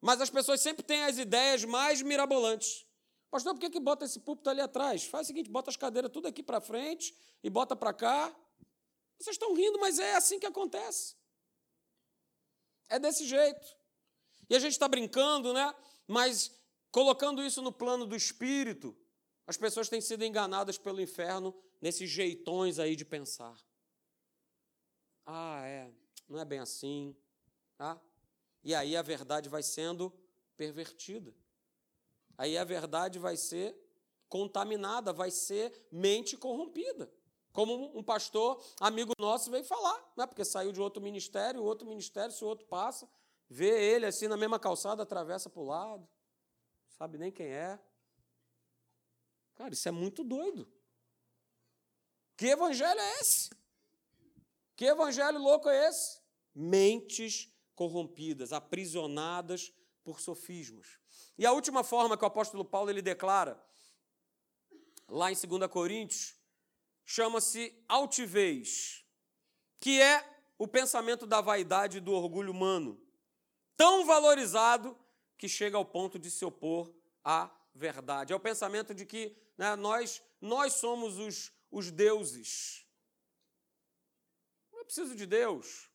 [0.00, 2.86] Mas as pessoas sempre têm as ideias mais mirabolantes.
[3.30, 5.04] Pastor, por que, que bota esse púlpito ali atrás?
[5.04, 8.34] Faz o seguinte, bota as cadeiras tudo aqui para frente e bota para cá.
[9.18, 11.16] Vocês estão rindo, mas é assim que acontece.
[12.88, 13.66] É desse jeito.
[14.48, 15.74] E a gente está brincando, né?
[16.06, 16.52] Mas
[16.90, 18.96] colocando isso no plano do espírito,
[19.46, 23.56] as pessoas têm sido enganadas pelo inferno nesses jeitões aí de pensar.
[25.24, 25.90] Ah, é,
[26.28, 27.16] não é bem assim.
[27.76, 28.00] Tá?
[28.64, 30.12] E aí a verdade vai sendo
[30.56, 31.34] pervertida
[32.36, 33.76] aí a verdade vai ser
[34.28, 37.10] contaminada, vai ser mente corrompida.
[37.52, 40.26] Como um pastor amigo nosso veio falar, né?
[40.26, 43.08] porque saiu de outro ministério, outro ministério, se o outro passa,
[43.48, 46.06] vê ele assim na mesma calçada, atravessa para o lado,
[46.90, 47.80] sabe nem quem é.
[49.54, 50.68] Cara, isso é muito doido.
[52.36, 53.50] Que evangelho é esse?
[54.76, 56.20] Que evangelho louco é esse?
[56.54, 59.72] Mentes corrompidas, aprisionadas
[60.04, 60.98] por sofismos.
[61.38, 63.60] E a última forma que o apóstolo Paulo ele declara,
[65.08, 66.36] lá em 2 Coríntios,
[67.04, 69.04] chama-se altivez,
[69.80, 70.24] que é
[70.58, 73.00] o pensamento da vaidade e do orgulho humano,
[73.76, 74.96] tão valorizado
[75.38, 78.32] que chega ao ponto de se opor à verdade.
[78.32, 82.86] É o pensamento de que né, nós, nós somos os, os deuses.
[84.72, 85.90] Não preciso de Deus.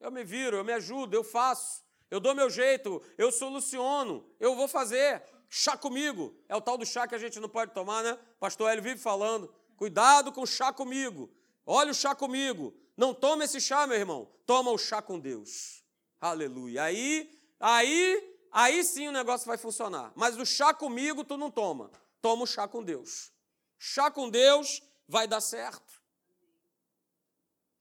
[0.00, 1.82] Eu me viro, eu me ajudo, eu faço.
[2.10, 5.22] Eu dou meu jeito, eu soluciono, eu vou fazer.
[5.48, 6.34] Chá comigo.
[6.48, 8.18] É o tal do chá que a gente não pode tomar, né?
[8.38, 9.52] Pastor Hélio vive falando.
[9.76, 11.30] Cuidado com o chá comigo.
[11.64, 12.74] Olha o chá comigo.
[12.96, 14.30] Não toma esse chá, meu irmão.
[14.44, 15.82] Toma o chá com Deus.
[16.20, 16.82] Aleluia.
[16.82, 20.12] Aí, aí, aí sim o negócio vai funcionar.
[20.14, 21.90] Mas o chá comigo tu não toma.
[22.20, 23.32] Toma o chá com Deus.
[23.78, 26.02] Chá com Deus vai dar certo.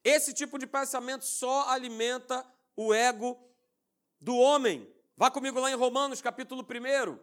[0.04, 3.38] Esse tipo de pensamento só alimenta o ego
[4.22, 4.92] do homem.
[5.18, 7.20] Vá comigo lá em Romanos, capítulo 1,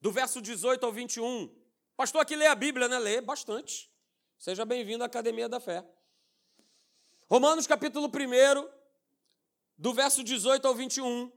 [0.00, 1.58] do verso 18 ao 21.
[1.96, 2.98] Pastor, aqui lê a Bíblia, né?
[2.98, 3.90] Lê bastante.
[4.38, 5.86] Seja bem-vindo à Academia da Fé.
[7.28, 8.10] Romanos, capítulo 1,
[9.78, 11.32] do verso 18 ao 21.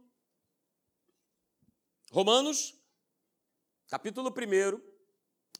[2.11, 2.75] Romanos,
[3.87, 4.92] capítulo 1,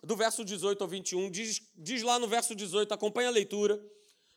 [0.03, 3.81] do verso 18 ao 21, diz, diz lá no verso 18, acompanha a leitura.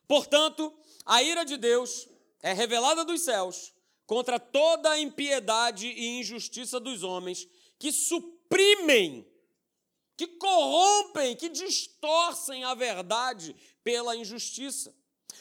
[0.06, 0.72] Portanto,
[1.04, 2.08] a ira de Deus
[2.42, 3.72] é revelada dos céus
[4.06, 7.48] contra toda a impiedade e injustiça dos homens
[7.78, 9.26] que suprimem
[10.16, 13.54] que corrompem, que distorcem a verdade
[13.84, 14.94] pela injustiça.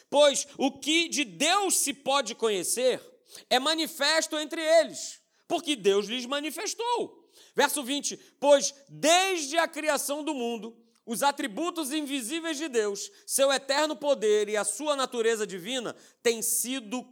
[0.10, 3.02] Pois o que de Deus se pode conhecer
[3.50, 7.25] é manifesto entre eles, porque Deus lhes manifestou.
[7.56, 13.96] Verso 20: Pois desde a criação do mundo, os atributos invisíveis de Deus, seu eterno
[13.96, 17.08] poder e a sua natureza divina têm sido,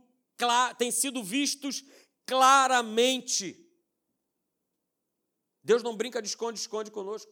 [0.77, 1.83] têm sido vistos
[2.25, 3.59] claramente.
[5.63, 7.31] Deus não brinca de esconde-esconde conosco.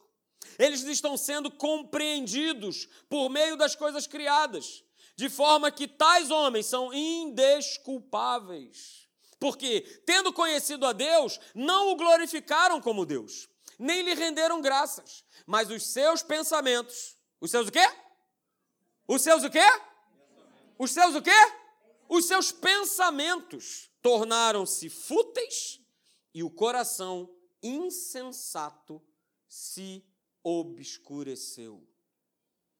[0.58, 4.82] Eles estão sendo compreendidos por meio das coisas criadas,
[5.16, 9.01] de forma que tais homens são indesculpáveis.
[9.42, 15.68] Porque, tendo conhecido a Deus, não o glorificaram como Deus, nem lhe renderam graças, mas
[15.68, 17.84] os seus pensamentos, os seus o quê?
[19.08, 19.66] Os seus o quê?
[20.78, 21.52] Os seus o quê?
[22.08, 25.80] Os seus pensamentos tornaram-se fúteis
[26.32, 27.28] e o coração
[27.60, 29.02] insensato
[29.48, 30.06] se
[30.44, 31.84] obscureceu.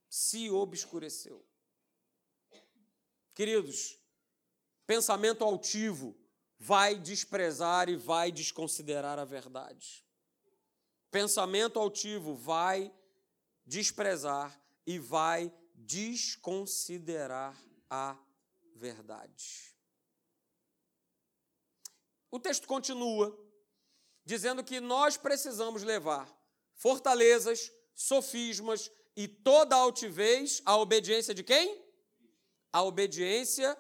[0.08, 1.44] Se obscureceu.
[3.34, 3.98] Queridos,
[4.86, 6.21] pensamento altivo
[6.62, 10.06] vai desprezar e vai desconsiderar a verdade.
[11.10, 12.94] Pensamento altivo vai
[13.66, 14.56] desprezar
[14.86, 17.60] e vai desconsiderar
[17.90, 18.16] a
[18.76, 19.74] verdade.
[22.30, 23.36] O texto continua
[24.24, 26.32] dizendo que nós precisamos levar
[26.76, 31.84] fortalezas, sofismas e toda altivez à obediência de quem?
[32.72, 33.76] A obediência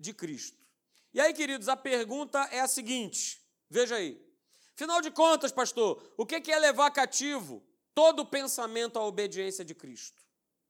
[0.00, 0.67] de Cristo.
[1.12, 4.26] E aí, queridos, a pergunta é a seguinte: veja aí.
[4.74, 10.22] Afinal de contas, pastor, o que é levar cativo todo pensamento à obediência de Cristo?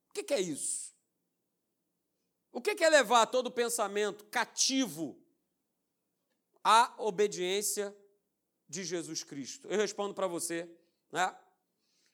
[0.09, 0.95] O que é isso?
[2.51, 5.22] O que é levar todo pensamento cativo
[6.64, 7.95] à obediência
[8.66, 9.68] de Jesus Cristo?
[9.68, 10.68] Eu respondo para você,
[11.12, 11.36] né?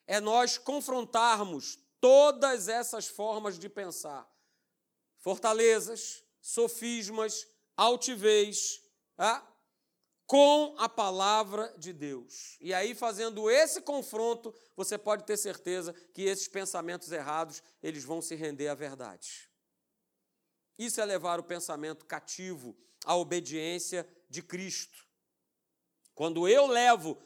[0.05, 4.29] é nós confrontarmos todas essas formas de pensar,
[5.17, 8.81] fortalezas, sofismas, altivez,
[9.15, 9.45] tá?
[10.27, 12.57] com a palavra de Deus.
[12.59, 18.21] E aí, fazendo esse confronto, você pode ter certeza que esses pensamentos errados, eles vão
[18.21, 19.49] se render à verdade.
[20.77, 25.05] Isso é levar o pensamento cativo à obediência de Cristo.
[26.13, 27.17] Quando eu levo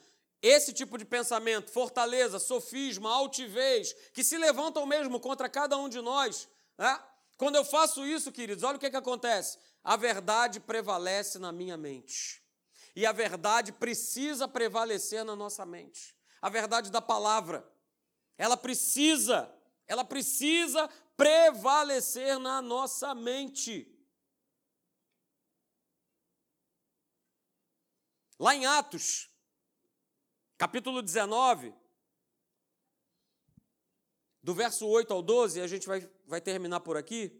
[0.41, 6.01] esse tipo de pensamento, fortaleza, sofisma, altivez, que se levantam mesmo contra cada um de
[6.01, 7.01] nós, né?
[7.39, 9.57] Quando eu faço isso, queridos, olha o que, que acontece.
[9.81, 12.43] A verdade prevalece na minha mente.
[12.93, 16.13] E a verdade precisa prevalecer na nossa mente.
[16.41, 17.65] A verdade da palavra.
[18.37, 19.49] Ela precisa,
[19.87, 23.87] ela precisa prevalecer na nossa mente.
[28.37, 29.29] Lá em Atos,
[30.57, 31.73] capítulo 19,
[34.43, 37.37] do verso 8 ao 12, a gente vai, vai terminar por aqui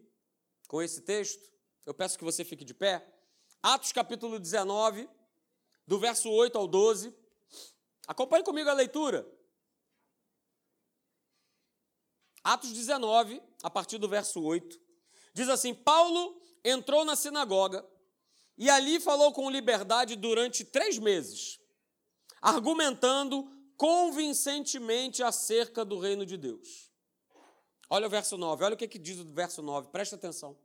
[0.68, 1.48] com esse texto.
[1.86, 3.06] Eu peço que você fique de pé.
[3.62, 5.08] Atos capítulo 19,
[5.86, 7.14] do verso 8 ao 12.
[8.06, 9.26] Acompanhe comigo a leitura.
[12.42, 14.80] Atos 19, a partir do verso 8,
[15.32, 17.86] diz assim: Paulo entrou na sinagoga
[18.58, 21.60] e ali falou com liberdade durante três meses
[22.40, 26.89] argumentando convincentemente acerca do reino de Deus.
[27.92, 30.56] Olha o verso 9, olha o que, que diz o verso 9, presta atenção.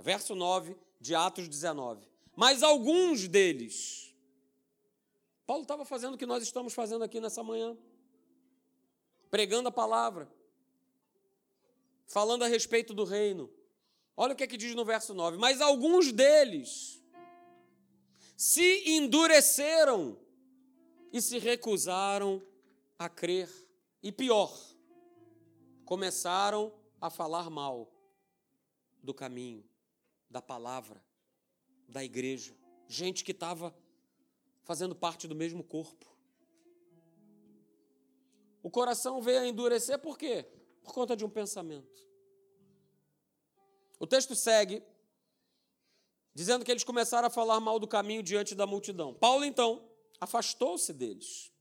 [0.00, 2.06] Verso 9 de Atos 19.
[2.36, 4.14] Mas alguns deles.
[5.44, 7.76] Paulo estava fazendo o que nós estamos fazendo aqui nessa manhã,
[9.28, 10.30] pregando a palavra,
[12.06, 13.50] falando a respeito do reino.
[14.16, 17.02] Olha o que, que diz no verso 9: Mas alguns deles
[18.36, 20.16] se endureceram
[21.12, 22.40] e se recusaram
[22.96, 23.50] a crer.
[24.02, 24.56] E pior,
[25.90, 27.92] começaram a falar mal
[29.02, 29.68] do caminho,
[30.30, 31.04] da palavra,
[31.88, 32.56] da igreja.
[32.86, 33.76] Gente que estava
[34.62, 36.06] fazendo parte do mesmo corpo.
[38.62, 40.46] O coração veio a endurecer por quê?
[40.80, 42.06] Por conta de um pensamento.
[43.98, 44.84] O texto segue
[46.32, 49.12] dizendo que eles começaram a falar mal do caminho diante da multidão.
[49.12, 51.52] Paulo, então, afastou-se deles.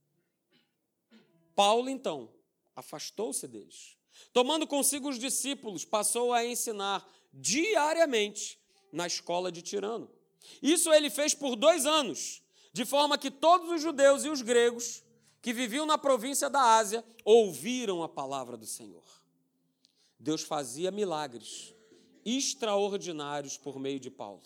[1.55, 2.31] Paulo, então,
[2.75, 3.98] afastou-se deles.
[4.31, 8.59] Tomando consigo os discípulos, passou a ensinar diariamente
[8.91, 10.09] na escola de Tirano.
[10.61, 12.41] Isso ele fez por dois anos,
[12.73, 15.03] de forma que todos os judeus e os gregos
[15.41, 19.03] que viviam na província da Ásia ouviram a palavra do Senhor.
[20.19, 21.73] Deus fazia milagres
[22.25, 24.41] extraordinários por meio de Paulo.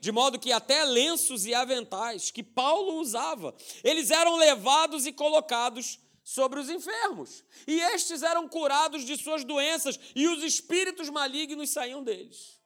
[0.00, 5.98] De modo que até lenços e aventais que Paulo usava, eles eram levados e colocados
[6.24, 7.44] sobre os enfermos.
[7.66, 12.60] E estes eram curados de suas doenças, e os espíritos malignos saíam deles.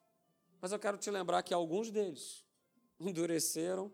[0.60, 2.44] Mas eu quero te lembrar que alguns deles
[2.98, 3.92] endureceram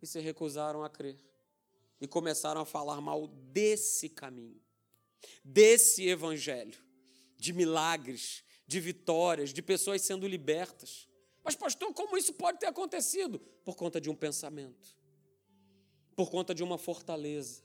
[0.00, 1.18] e se recusaram a crer.
[2.00, 4.60] E começaram a falar mal desse caminho,
[5.44, 6.82] desse evangelho,
[7.36, 11.06] de milagres, de vitórias, de pessoas sendo libertas.
[11.44, 13.38] Mas, pastor, como isso pode ter acontecido?
[13.64, 14.96] Por conta de um pensamento,
[16.16, 17.62] por conta de uma fortaleza,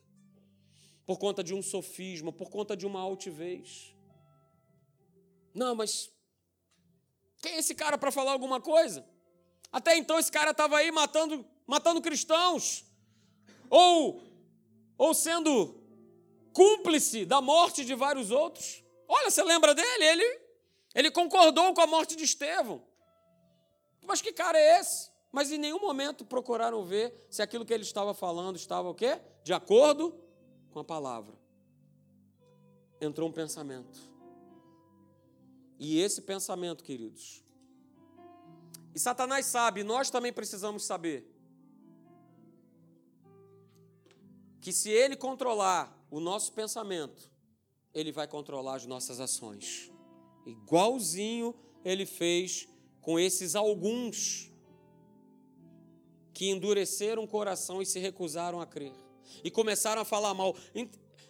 [1.06, 3.95] por conta de um sofisma, por conta de uma altivez.
[5.53, 6.10] Não, mas
[7.41, 9.08] quem é esse cara para falar alguma coisa?
[9.72, 12.86] Até então esse cara estava aí matando, matando cristãos,
[13.70, 14.22] ou,
[14.97, 15.80] ou sendo
[16.51, 18.84] cúmplice da morte de vários outros.
[19.08, 20.03] Olha, você lembra dele?
[20.06, 20.41] Ele,
[20.95, 22.82] ele concordou com a morte de Estevão.
[24.01, 25.12] Mas que cara é esse?
[25.32, 29.20] Mas em nenhum momento procuraram ver se aquilo que ele estava falando estava o quê?
[29.43, 30.24] De acordo
[30.76, 31.34] com a palavra.
[32.99, 33.97] Entrou um pensamento.
[35.80, 37.41] E esse pensamento, queridos,
[38.93, 41.26] e Satanás sabe, nós também precisamos saber,
[44.59, 47.32] que se ele controlar o nosso pensamento,
[47.93, 49.89] ele vai controlar as nossas ações.
[50.45, 51.55] Igualzinho
[51.86, 52.67] ele fez
[52.99, 54.51] com esses alguns
[56.34, 59.05] que endureceram o coração e se recusaram a crer.
[59.43, 60.55] E começaram a falar mal.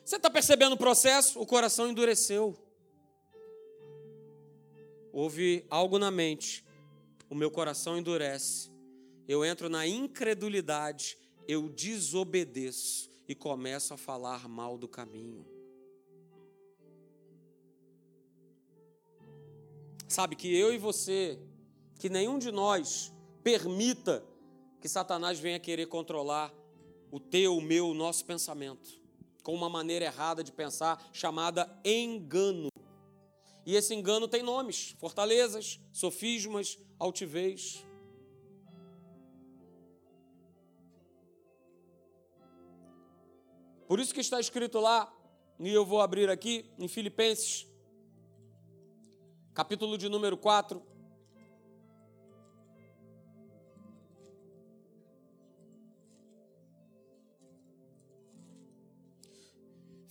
[0.03, 1.39] Você está percebendo o processo?
[1.39, 2.57] O coração endureceu.
[5.11, 6.65] Houve algo na mente
[7.29, 8.71] o meu coração endurece,
[9.27, 11.17] eu entro na incredulidade,
[11.47, 15.45] eu desobedeço e começo a falar mal do caminho.
[20.07, 21.39] Sabe que eu e você,
[21.99, 23.11] que nenhum de nós
[23.43, 24.23] permita
[24.79, 26.53] que Satanás venha querer controlar
[27.15, 28.89] o teu, o meu, o nosso pensamento,
[29.41, 32.67] com uma maneira errada de pensar chamada engano.
[33.65, 37.85] E esse engano tem nomes: fortalezas, sofismas, altivez.
[43.87, 45.09] Por isso que está escrito lá,
[45.57, 47.65] e eu vou abrir aqui em Filipenses,
[49.53, 50.85] capítulo de número 4.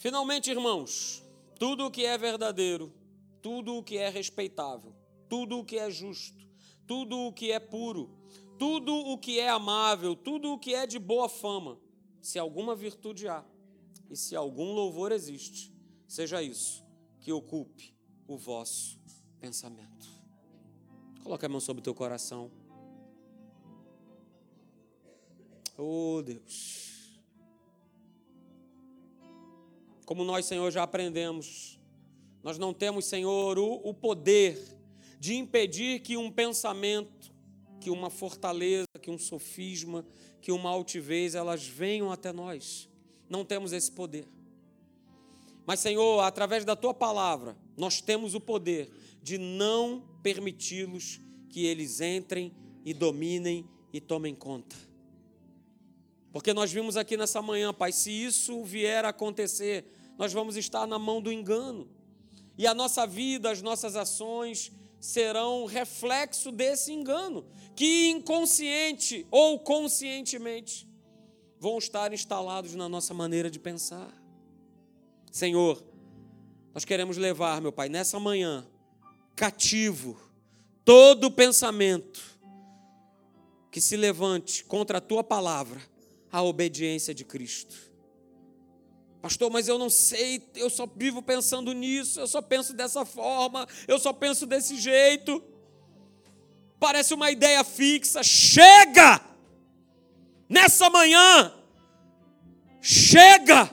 [0.04, 1.24] Finalmente, irmãos,
[1.58, 2.92] tudo o que é verdadeiro,
[3.40, 4.94] tudo o que é respeitável,
[5.30, 6.46] tudo o que é justo,
[6.86, 8.14] tudo o que é puro,
[8.58, 11.80] tudo o que é amável, tudo o que é de boa fama,
[12.20, 13.42] se alguma virtude há
[14.10, 15.74] e se algum louvor existe,
[16.06, 16.84] seja isso
[17.18, 17.96] que ocupe
[18.28, 19.00] o vosso
[19.40, 20.06] pensamento.
[21.22, 22.50] Coloque a mão sobre o teu coração.
[25.78, 26.93] Oh Deus.
[30.04, 31.78] Como nós, Senhor, já aprendemos,
[32.42, 34.58] nós não temos, Senhor, o, o poder
[35.18, 37.32] de impedir que um pensamento,
[37.80, 40.04] que uma fortaleza, que um sofisma,
[40.42, 42.88] que uma altivez, elas venham até nós.
[43.30, 44.28] Não temos esse poder.
[45.66, 48.90] Mas, Senhor, através da tua palavra, nós temos o poder
[49.22, 52.52] de não permiti-los que eles entrem
[52.84, 54.76] e dominem e tomem conta.
[56.30, 59.86] Porque nós vimos aqui nessa manhã, Pai, se isso vier a acontecer,
[60.18, 61.88] nós vamos estar na mão do engano.
[62.56, 67.44] E a nossa vida, as nossas ações, serão reflexo desse engano,
[67.76, 70.88] que inconsciente ou conscientemente
[71.58, 74.12] vão estar instalados na nossa maneira de pensar.
[75.30, 75.84] Senhor,
[76.72, 78.66] nós queremos levar, meu Pai, nessa manhã,
[79.34, 80.16] cativo,
[80.84, 82.22] todo pensamento
[83.70, 85.80] que se levante contra a tua palavra,
[86.30, 87.93] a obediência de Cristo.
[89.24, 93.66] Pastor, mas eu não sei, eu só vivo pensando nisso, eu só penso dessa forma,
[93.88, 95.42] eu só penso desse jeito.
[96.78, 98.22] Parece uma ideia fixa.
[98.22, 99.18] Chega!
[100.46, 101.54] Nessa manhã,
[102.82, 103.70] chega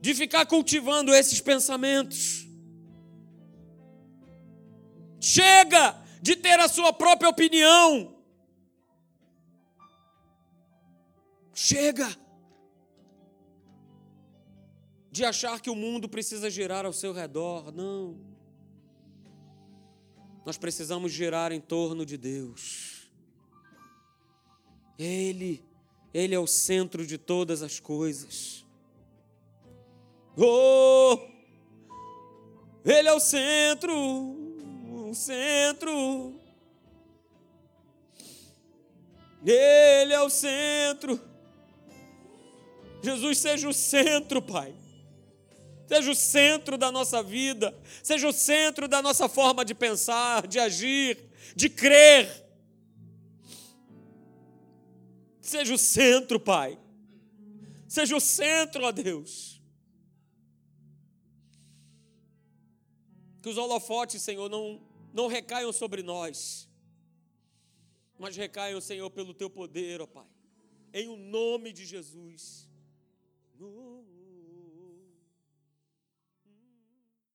[0.00, 2.44] de ficar cultivando esses pensamentos.
[5.20, 8.16] Chega de ter a sua própria opinião.
[11.54, 12.25] Chega
[15.16, 17.72] de achar que o mundo precisa girar ao seu redor.
[17.72, 18.16] Não.
[20.44, 23.08] Nós precisamos girar em torno de Deus.
[24.98, 25.64] Ele,
[26.12, 28.64] Ele é o centro de todas as coisas.
[30.36, 31.18] Oh!
[32.84, 33.92] Ele é o centro,
[35.08, 36.34] o centro.
[39.44, 41.20] Ele é o centro
[43.06, 44.74] Jesus, seja o centro, Pai.
[45.86, 50.58] Seja o centro da nossa vida, seja o centro da nossa forma de pensar, de
[50.58, 51.22] agir,
[51.54, 52.44] de crer.
[55.40, 56.76] Seja o centro, Pai.
[57.86, 59.62] Seja o centro, ó Deus.
[63.40, 64.82] Que os holofotes, Senhor, não,
[65.14, 66.68] não recaiam sobre nós,
[68.18, 70.26] mas recaiam, Senhor, pelo teu poder, ó Pai.
[70.92, 72.68] Em o nome de Jesus.